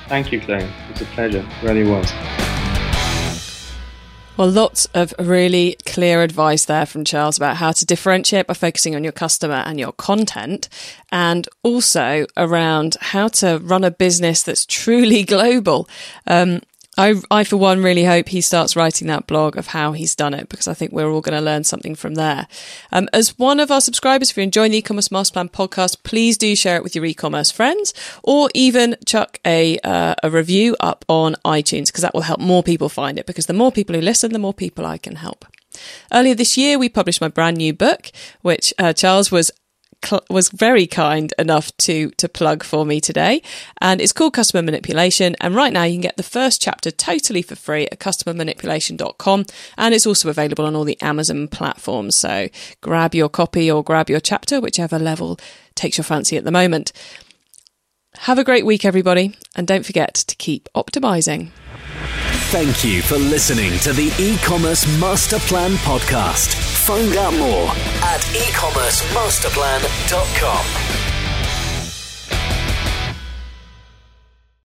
Thank 0.09 0.33
you, 0.33 0.41
Claire. 0.41 0.61
It 0.61 0.93
was 0.93 1.03
a 1.03 1.05
pleasure. 1.07 1.47
It 1.47 1.63
really 1.63 1.89
was. 1.89 2.11
Well, 4.37 4.51
lots 4.51 4.87
of 4.95 5.15
really 5.17 5.77
clear 5.87 6.21
advice 6.23 6.65
there 6.65 6.87
from 6.87 7.05
Charles 7.05 7.37
about 7.37 7.59
how 7.59 7.71
to 7.71 7.87
differentiate 7.87 8.49
by 8.49 8.55
focusing 8.55 8.97
on 8.97 9.05
your 9.05 9.13
customer 9.13 9.63
and 9.65 9.79
your 9.79 9.93
content, 9.93 10.69
and 11.13 11.49
also 11.63 12.27
around 12.37 12.97
how 13.01 13.29
to 13.29 13.59
run 13.59 13.85
a 13.85 13.93
business 13.93 14.43
that's 14.43 14.67
truly 14.67 15.23
global. 15.35 15.89
Um, 16.27 16.63
I, 16.97 17.15
I, 17.31 17.45
for 17.45 17.57
one, 17.57 17.83
really 17.83 18.05
hope 18.05 18.29
he 18.29 18.41
starts 18.41 18.77
writing 18.77 19.09
that 19.09 19.27
blog 19.27 19.57
of 19.57 19.69
how 19.69 19.93
he's 19.93 20.15
done 20.15 20.35
it 20.35 20.49
because 20.49 20.69
I 20.69 20.75
think 20.75 20.93
we're 20.93 21.11
all 21.11 21.21
going 21.21 21.37
to 21.39 21.45
learn 21.45 21.65
something 21.65 21.95
from 21.95 22.15
there. 22.15 22.47
Um, 22.93 23.09
as 23.13 23.39
one 23.39 23.61
of 23.61 23.71
our 23.71 23.81
subscribers, 23.81 24.31
if 24.31 24.37
you're 24.37 24.45
enjoying 24.45 24.73
the 24.73 24.79
e-commerce 24.79 25.11
master 25.11 25.33
plan 25.33 25.49
podcast, 25.49 26.03
please 26.03 26.39
do 26.39 26.55
share 26.55 26.77
it 26.77 26.83
with 26.83 26.95
your 26.95 27.05
e-commerce 27.05 27.51
friends 27.51 27.95
or 28.23 28.51
even 28.55 28.97
chuck 29.07 29.39
a, 29.45 29.79
uh, 29.81 30.15
a 30.23 30.31
review 30.31 30.77
up 30.81 31.05
on 31.09 31.35
iTunes 31.45 31.87
because 31.87 32.03
that 32.03 32.15
will 32.15 32.23
help 32.23 32.41
more 32.41 32.63
people 32.63 32.89
find 32.89 33.19
it 33.19 33.27
because 33.27 33.47
the 33.47 33.53
more 33.53 33.73
people 33.73 33.95
who 33.95 34.01
listen, 34.01 34.33
the 34.33 34.39
more 34.39 34.55
people 34.55 34.87
I 34.87 34.99
can 34.99 35.17
help. 35.17 35.45
Earlier 36.13 36.35
this 36.35 36.57
year, 36.57 36.79
we 36.79 36.89
published 36.89 37.21
my 37.21 37.29
brand 37.29 37.57
new 37.57 37.73
book, 37.73 38.11
which 38.43 38.73
uh, 38.79 38.93
Charles 38.93 39.31
was 39.31 39.51
cl- 40.05 40.25
was 40.31 40.49
very 40.49 40.87
kind 40.87 41.33
enough 41.39 41.77
to 41.79 42.11
to 42.13 42.29
plug 42.29 42.63
for 42.63 42.85
me 42.85 43.01
today, 43.01 43.43
and 43.81 44.01
it's 44.01 44.13
called 44.13 44.35
Customer 44.35 44.63
Manipulation. 44.63 45.37
And 45.41 45.55
right 45.55 45.73
now, 45.73 45.85
you 45.85 45.95
can 45.95 46.01
get 46.03 46.17
the 46.17 46.23
first 46.23 46.61
chapter 46.61 46.91
totally 46.91 47.43
for 47.43 47.57
free 47.57 47.87
at 47.91 48.01
customermanipulation.com, 48.01 49.45
and 49.79 49.95
it's 49.95 50.07
also 50.07 50.29
available 50.29 50.67
on 50.67 50.77
all 50.77 50.85
the 50.85 51.01
Amazon 51.01 51.49
platforms. 51.49 52.17
So 52.17 52.49
grab 52.81 53.15
your 53.15 53.29
copy 53.29 53.71
or 53.71 53.83
grab 53.83 54.11
your 54.11 54.21
chapter, 54.21 54.61
whichever 54.61 54.99
level 54.99 55.39
takes 55.75 55.99
your 55.99 56.05
fancy 56.05 56.37
at 56.37 56.45
the 56.45 56.51
moment. 56.51 56.93
Have 58.19 58.39
a 58.39 58.45
great 58.45 58.65
week, 58.65 58.85
everybody, 58.85 59.37
and 59.57 59.67
don't 59.67 59.85
forget 59.85 60.15
to 60.15 60.37
keep 60.37 60.69
optimizing. 60.75 61.51
Thank 62.55 62.85
you 62.85 63.03
for 63.03 63.19
listening 63.19 63.81
to 63.81 63.93
the 63.93 64.15
e-commerce 64.17 64.87
master 65.01 65.41
plan 65.41 65.73
podcast. 65.73 66.55
Find 66.87 67.17
out 67.17 67.37
more 67.37 67.67
at 68.05 68.21
ecommercemasterplan.com. 68.21 71.14